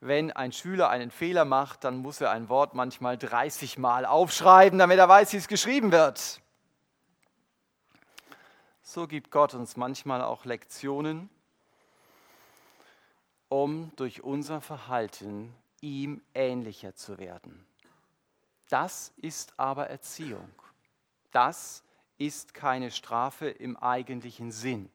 wenn 0.00 0.30
ein 0.32 0.52
Schüler 0.52 0.90
einen 0.90 1.10
Fehler 1.10 1.44
macht, 1.46 1.82
dann 1.82 1.96
muss 1.96 2.20
er 2.20 2.30
ein 2.30 2.50
Wort 2.50 2.74
manchmal 2.74 3.16
30 3.16 3.78
Mal 3.78 4.04
aufschreiben, 4.04 4.78
damit 4.78 4.98
er 4.98 5.08
weiß, 5.08 5.32
wie 5.32 5.38
es 5.38 5.48
geschrieben 5.48 5.92
wird. 5.92 6.40
So 8.82 9.06
gibt 9.06 9.30
Gott 9.30 9.54
uns 9.54 9.78
manchmal 9.78 10.20
auch 10.20 10.44
Lektionen, 10.44 11.30
um 13.48 13.92
durch 13.96 14.22
unser 14.22 14.60
Verhalten 14.60 15.54
ihm 15.84 16.22
ähnlicher 16.32 16.94
zu 16.94 17.18
werden. 17.18 17.66
Das 18.70 19.12
ist 19.18 19.52
aber 19.58 19.90
Erziehung. 19.90 20.50
Das 21.30 21.84
ist 22.16 22.54
keine 22.54 22.90
Strafe 22.90 23.48
im 23.50 23.76
eigentlichen 23.76 24.50
Sinn. 24.50 24.90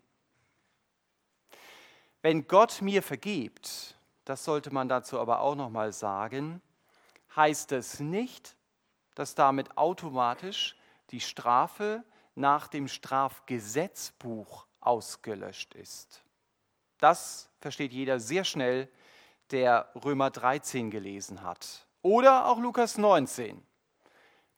Wenn 2.24 2.48
Gott 2.48 2.82
mir 2.82 3.04
vergibt, 3.04 3.96
das 4.26 4.44
sollte 4.44 4.74
man 4.74 4.90
dazu 4.90 5.20
aber 5.20 5.42
auch 5.42 5.56
noch 5.56 5.70
mal 5.70 5.94
sagen, 5.94 6.60
heißt 7.36 7.72
es 7.74 8.00
nicht, 8.00 8.56
dass 9.14 9.36
damit 9.36 9.78
automatisch 9.78 10.76
die 11.12 11.22
Strafe 11.22 12.04
nach 12.34 12.68
dem 12.68 12.88
Strafgesetzbuch 12.88 14.66
ausgelöscht 14.80 15.76
ist. 15.76 16.24
Das 16.98 17.50
versteht 17.60 17.94
jeder 17.94 18.20
sehr 18.20 18.44
schnell, 18.44 18.90
der 19.52 19.90
Römer 20.04 20.30
13 20.30 20.92
gelesen 20.92 21.44
hat. 21.44 21.86
Oder 22.02 22.46
auch 22.48 22.60
Lukas 22.60 22.98
19. 22.98 23.62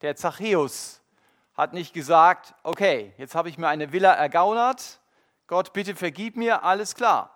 Der 0.02 0.16
Zachäus 0.16 1.02
hat 1.54 1.74
nicht 1.74 1.94
gesagt, 1.94 2.54
okay, 2.64 3.14
jetzt 3.18 3.36
habe 3.36 3.50
ich 3.50 3.58
mir 3.58 3.68
eine 3.68 3.92
Villa 3.92 4.14
ergaunert, 4.14 5.00
Gott 5.48 5.74
bitte 5.74 5.96
vergib 5.96 6.38
mir, 6.38 6.64
alles 6.64 6.96
klar. 6.96 7.36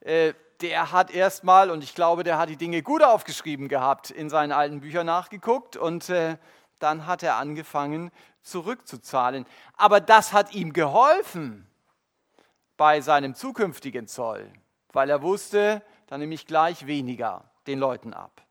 Äh, 0.00 0.34
der 0.60 0.92
hat 0.92 1.10
erstmal, 1.10 1.70
und 1.70 1.82
ich 1.82 1.94
glaube, 1.94 2.22
der 2.22 2.38
hat 2.38 2.48
die 2.48 2.56
Dinge 2.56 2.82
gut 2.82 3.02
aufgeschrieben 3.02 3.68
gehabt, 3.68 4.10
in 4.10 4.30
seinen 4.30 4.52
alten 4.52 4.80
Büchern 4.80 5.06
nachgeguckt 5.06 5.76
und 5.76 6.08
äh, 6.10 6.36
dann 6.78 7.06
hat 7.06 7.22
er 7.22 7.36
angefangen 7.36 8.10
zurückzuzahlen. 8.42 9.46
Aber 9.76 10.00
das 10.00 10.32
hat 10.32 10.54
ihm 10.54 10.72
geholfen 10.72 11.66
bei 12.76 13.00
seinem 13.00 13.34
zukünftigen 13.34 14.06
Zoll, 14.06 14.50
weil 14.92 15.10
er 15.10 15.22
wusste, 15.22 15.82
dann 16.10 16.20
nehme 16.20 16.34
ich 16.34 16.46
gleich 16.46 16.86
weniger 16.86 17.50
den 17.68 17.78
Leuten 17.78 18.12
ab. 18.12 18.44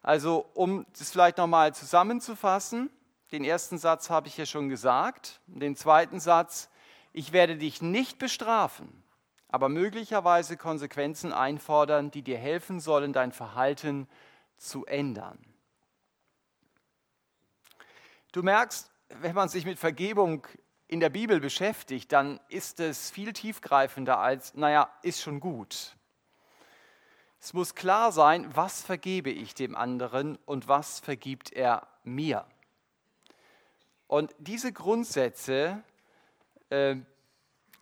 Also 0.00 0.46
um 0.54 0.86
das 0.96 1.10
vielleicht 1.10 1.38
nochmal 1.38 1.74
zusammenzufassen, 1.74 2.88
den 3.32 3.44
ersten 3.44 3.78
Satz 3.78 4.10
habe 4.10 4.28
ich 4.28 4.36
ja 4.36 4.46
schon 4.46 4.68
gesagt, 4.68 5.40
den 5.46 5.74
zweiten 5.74 6.20
Satz, 6.20 6.70
ich 7.12 7.32
werde 7.32 7.56
dich 7.56 7.82
nicht 7.82 8.18
bestrafen, 8.18 9.02
aber 9.48 9.68
möglicherweise 9.68 10.56
Konsequenzen 10.56 11.32
einfordern, 11.32 12.12
die 12.12 12.22
dir 12.22 12.38
helfen 12.38 12.78
sollen, 12.78 13.12
dein 13.12 13.32
Verhalten 13.32 14.08
zu 14.56 14.86
ändern. 14.86 15.38
Du 18.30 18.42
merkst, 18.42 18.88
wenn 19.08 19.34
man 19.34 19.48
sich 19.48 19.64
mit 19.64 19.80
Vergebung 19.80 20.46
in 20.86 21.00
der 21.00 21.10
Bibel 21.10 21.40
beschäftigt, 21.40 22.12
dann 22.12 22.38
ist 22.48 22.78
es 22.78 23.10
viel 23.10 23.32
tiefgreifender 23.32 24.18
als, 24.18 24.54
naja, 24.54 24.88
ist 25.02 25.22
schon 25.22 25.40
gut. 25.40 25.96
Es 27.44 27.54
muss 27.54 27.74
klar 27.74 28.12
sein, 28.12 28.54
was 28.54 28.82
vergebe 28.82 29.28
ich 29.28 29.52
dem 29.52 29.74
anderen 29.74 30.38
und 30.46 30.68
was 30.68 31.00
vergibt 31.00 31.52
er 31.52 31.88
mir. 32.04 32.46
Und 34.06 34.32
diese 34.38 34.72
Grundsätze, 34.72 35.82
äh, 36.70 36.94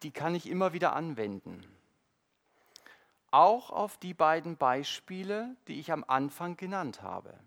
die 0.02 0.12
kann 0.12 0.34
ich 0.34 0.48
immer 0.48 0.72
wieder 0.72 0.94
anwenden. 0.94 1.62
Auch 3.30 3.68
auf 3.68 3.98
die 3.98 4.14
beiden 4.14 4.56
Beispiele, 4.56 5.54
die 5.68 5.78
ich 5.78 5.92
am 5.92 6.06
Anfang 6.08 6.56
genannt 6.56 7.02
habe. 7.02 7.38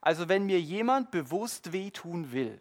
Also 0.00 0.30
wenn 0.30 0.46
mir 0.46 0.58
jemand 0.58 1.10
bewusst 1.10 1.74
wehtun 1.74 2.32
will, 2.32 2.58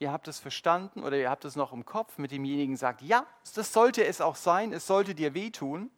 ihr 0.00 0.10
habt 0.10 0.26
es 0.26 0.40
verstanden 0.40 1.04
oder 1.04 1.18
ihr 1.18 1.30
habt 1.30 1.44
es 1.44 1.54
noch 1.54 1.72
im 1.72 1.84
Kopf, 1.84 2.18
mit 2.18 2.32
demjenigen 2.32 2.76
sagt, 2.76 3.00
ja, 3.00 3.24
das 3.54 3.72
sollte 3.72 4.04
es 4.04 4.20
auch 4.20 4.34
sein, 4.34 4.72
es 4.72 4.88
sollte 4.88 5.14
dir 5.14 5.34
wehtun, 5.34 5.88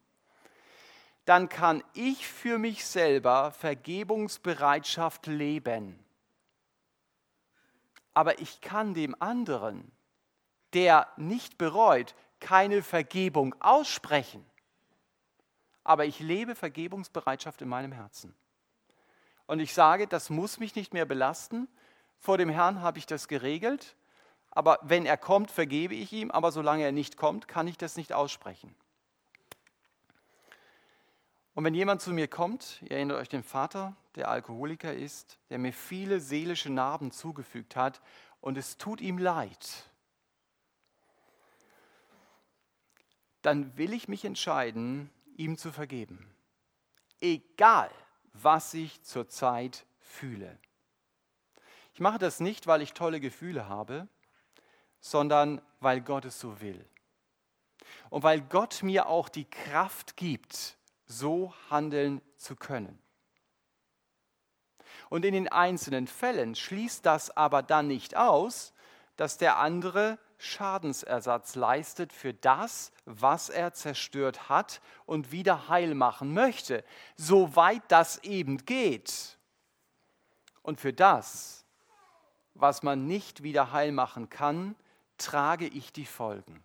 dann 1.25 1.49
kann 1.49 1.83
ich 1.95 2.27
für 2.27 2.59
mich 2.59 2.85
selber 2.85 3.51
Vergebungsbereitschaft 3.53 5.27
leben. 5.27 5.99
Aber 8.13 8.41
ich 8.41 8.61
kann 8.61 8.95
dem 8.95 9.21
anderen, 9.21 9.91
der 10.75 11.09
nicht 11.17 11.59
bereut, 11.59 12.15
keine 12.41 12.83
Vergebung 12.83 13.55
aussprechen. 13.61 14.45
Aber 15.83 16.05
ich 16.05 16.21
lebe 16.21 16.55
Vergebungsbereitschaft 16.55 17.63
in 17.63 17.69
meinem 17.69 17.93
Herzen. 17.93 18.35
Und 19.47 19.61
ich 19.61 19.75
sage, 19.75 20.07
das 20.07 20.31
muss 20.31 20.59
mich 20.59 20.75
nicht 20.75 20.95
mehr 20.95 21.05
belasten. 21.05 21.69
Vor 22.19 22.39
dem 22.39 22.49
Herrn 22.49 22.81
habe 22.81 22.99
ich 22.99 23.07
das 23.07 23.29
geregelt. 23.29 23.97
Aber 24.51 24.79
wenn 24.83 25.05
er 25.05 25.17
kommt, 25.17 25.51
vergebe 25.51 25.95
ich 25.95 26.13
ihm. 26.13 26.31
Aber 26.31 26.53
solange 26.53 26.85
er 26.85 26.93
nicht 26.93 27.17
kommt, 27.17 27.49
kann 27.49 27.67
ich 27.67 27.77
das 27.77 27.97
nicht 27.97 28.13
aussprechen. 28.13 28.75
Und 31.55 31.65
wenn 31.65 31.75
jemand 31.75 32.03
zu 32.03 32.13
mir 32.13 32.27
kommt, 32.27 32.83
ihr 32.83 32.93
erinnert 32.93 33.19
euch 33.19 33.29
den 33.29 33.45
Vater, 33.45 33.97
der 34.17 34.29
Alkoholiker 34.29 34.93
ist, 34.93 35.39
der 35.51 35.59
mir 35.59 35.73
viele 35.73 36.21
seelische 36.21 36.71
Narben 36.71 37.13
zugefügt 37.13 37.77
hat 37.77 38.01
und 38.41 38.59
es 38.59 38.77
tut 38.77 39.01
ihm 39.01 39.19
leid, 39.19 39.85
dann 43.43 43.77
will 43.77 43.93
ich 43.93 44.09
mich 44.09 44.25
entscheiden, 44.25 45.11
ihm 45.37 45.57
zu 45.57 45.71
vergeben. 45.71 46.35
Egal, 47.21 47.91
was 48.33 48.75
ich 48.75 49.03
zurzeit 49.03 49.87
fühle. 50.01 50.59
Ich 51.93 52.01
mache 52.01 52.19
das 52.19 52.41
nicht, 52.41 52.67
weil 52.67 52.83
ich 52.83 52.95
tolle 52.95 53.21
Gefühle 53.21 53.69
habe, 53.69 54.09
sondern 54.99 55.63
weil 55.79 56.01
Gott 56.01 56.25
es 56.25 56.41
so 56.41 56.61
will. 56.61 56.85
Und 58.11 58.25
weil 58.25 58.41
Gott 58.41 58.83
mir 58.83 59.07
auch 59.07 59.29
die 59.29 59.45
Kraft 59.45 60.17
gibt, 60.17 60.77
so 61.07 61.53
handeln 61.71 62.21
zu 62.37 62.57
können. 62.57 62.99
Und 65.09 65.25
in 65.25 65.35
den 65.35 65.49
einzelnen 65.49 66.07
Fällen 66.07 66.55
schließt 66.55 67.05
das 67.05 67.37
aber 67.37 67.63
dann 67.63 67.87
nicht 67.87 68.17
aus, 68.17 68.73
dass 69.17 69.39
der 69.39 69.59
andere 69.59 70.19
Schadensersatz 70.39 71.55
leistet 71.55 72.13
für 72.13 72.35
das, 72.35 72.93
was 73.05 73.49
er 73.49 73.73
zerstört 73.73 74.49
hat 74.49 74.81
und 75.07 75.31
wieder 75.33 75.69
heil 75.69 75.95
machen 75.95 76.35
möchte, 76.35 76.85
soweit 77.17 77.83
das 77.89 78.19
eben 78.25 78.65
geht. 78.65 79.39
Und 80.63 80.81
für 80.81 80.93
das, 80.93 81.65
was 82.55 82.83
man 82.83 83.07
nicht 83.07 83.43
wieder 83.43 83.73
heil 83.73 83.93
machen 83.93 84.31
kann, 84.31 84.75
trage 85.19 85.67
ich 85.67 85.93
die 85.93 86.07
Folgen. 86.07 86.65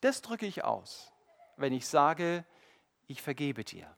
Das 0.00 0.22
drücke 0.22 0.46
ich 0.46 0.64
aus, 0.64 1.12
wenn 1.56 1.72
ich 1.72 1.86
sage, 1.86 2.44
ich 3.06 3.22
vergebe 3.22 3.64
dir. 3.64 3.94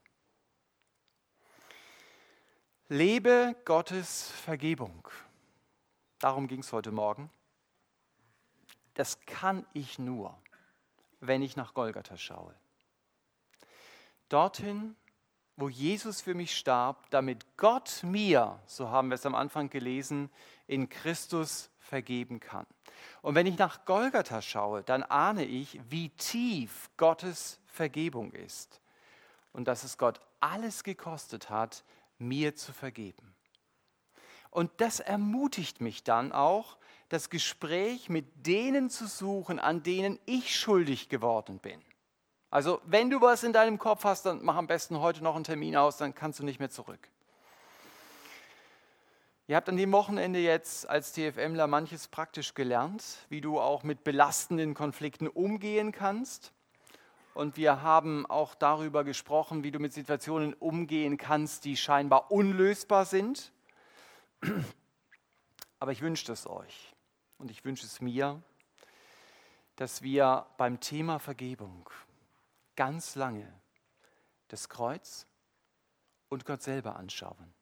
Lebe 2.89 3.55
Gottes 3.65 4.31
Vergebung. 4.31 5.07
Darum 6.19 6.47
ging 6.47 6.61
es 6.61 6.71
heute 6.71 6.91
Morgen. 6.91 7.29
Das 8.93 9.19
kann 9.25 9.65
ich 9.73 9.99
nur, 9.99 10.37
wenn 11.19 11.41
ich 11.41 11.55
nach 11.55 11.73
Golgatha 11.73 12.17
schaue. 12.17 12.55
Dorthin, 14.29 14.95
wo 15.57 15.69
Jesus 15.69 16.21
für 16.21 16.33
mich 16.33 16.57
starb, 16.57 17.09
damit 17.09 17.57
Gott 17.57 18.03
mir, 18.03 18.59
so 18.65 18.89
haben 18.89 19.09
wir 19.09 19.15
es 19.15 19.25
am 19.25 19.35
Anfang 19.35 19.69
gelesen, 19.69 20.29
in 20.65 20.89
Christus 20.89 21.69
vergeben 21.79 22.39
kann. 22.39 22.65
Und 23.21 23.35
wenn 23.35 23.47
ich 23.47 23.57
nach 23.57 23.85
Golgatha 23.85 24.41
schaue, 24.41 24.83
dann 24.83 25.03
ahne 25.03 25.45
ich, 25.45 25.79
wie 25.89 26.09
tief 26.09 26.89
Gottes 26.97 27.59
Vergebung 27.67 28.31
ist 28.31 28.81
und 29.57 29.67
dass 29.67 29.83
es 29.83 29.97
Gott 29.97 30.21
alles 30.39 30.83
gekostet 30.83 31.49
hat, 31.49 31.83
mir 32.19 32.55
zu 32.55 32.73
vergeben. 32.73 33.33
Und 34.51 34.69
das 34.77 34.99
ermutigt 34.99 35.81
mich 35.81 36.03
dann 36.03 36.31
auch, 36.31 36.77
das 37.09 37.31
Gespräch 37.31 38.07
mit 38.07 38.27
denen 38.45 38.91
zu 38.91 39.07
suchen, 39.07 39.59
an 39.59 39.81
denen 39.81 40.19
ich 40.27 40.55
schuldig 40.55 41.09
geworden 41.09 41.57
bin. 41.57 41.81
Also 42.51 42.79
wenn 42.85 43.09
du 43.09 43.19
was 43.19 43.43
in 43.43 43.51
deinem 43.51 43.79
Kopf 43.79 44.03
hast, 44.03 44.27
dann 44.27 44.43
mach 44.43 44.57
am 44.57 44.67
besten 44.67 44.99
heute 44.99 45.23
noch 45.23 45.35
einen 45.35 45.43
Termin 45.43 45.75
aus, 45.75 45.97
dann 45.97 46.13
kannst 46.13 46.39
du 46.39 46.43
nicht 46.43 46.59
mehr 46.59 46.69
zurück. 46.69 47.09
Ihr 49.47 49.55
habt 49.55 49.69
an 49.69 49.77
dem 49.77 49.91
Wochenende 49.91 50.39
jetzt 50.39 50.87
als 50.87 51.13
TFMler 51.13 51.65
manches 51.65 52.09
praktisch 52.09 52.53
gelernt, 52.53 53.25
wie 53.29 53.41
du 53.41 53.59
auch 53.59 53.81
mit 53.81 54.03
belastenden 54.03 54.75
Konflikten 54.75 55.27
umgehen 55.27 55.91
kannst 55.91 56.53
und 57.37 57.55
wir 57.55 57.83
haben 57.83 58.25
auch 58.25 58.55
darüber 58.55 59.03
gesprochen, 59.03 59.63
wie 59.63 59.69
du 59.69 59.77
mit 59.77 59.93
Situationen 59.93 60.55
umgehen 60.55 61.17
kannst, 61.17 61.65
die 61.65 61.77
scheinbar 61.77 62.31
unlösbar 62.31 63.05
sind. 63.05 63.53
Aber 65.79 65.91
ich 65.91 66.01
wünsche 66.01 66.31
es 66.31 66.47
euch 66.47 66.95
und 67.37 67.51
ich 67.51 67.63
wünsche 67.63 67.85
es 67.85 68.01
mir, 68.01 68.41
dass 69.75 70.01
wir 70.01 70.47
beim 70.57 70.79
Thema 70.79 71.19
Vergebung 71.19 71.87
ganz 72.75 73.13
lange 73.13 73.47
das 74.47 74.67
Kreuz 74.67 75.27
und 76.29 76.43
Gott 76.43 76.63
selber 76.63 76.95
anschauen 76.95 77.53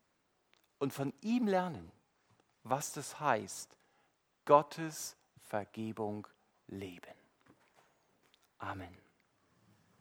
und 0.77 0.93
von 0.93 1.11
ihm 1.19 1.47
lernen, 1.47 1.91
was 2.63 2.93
das 2.93 3.19
heißt, 3.19 3.75
Gottes 4.45 5.17
Vergebung 5.41 6.25
leben. 6.67 7.13
Amen. 8.59 9.04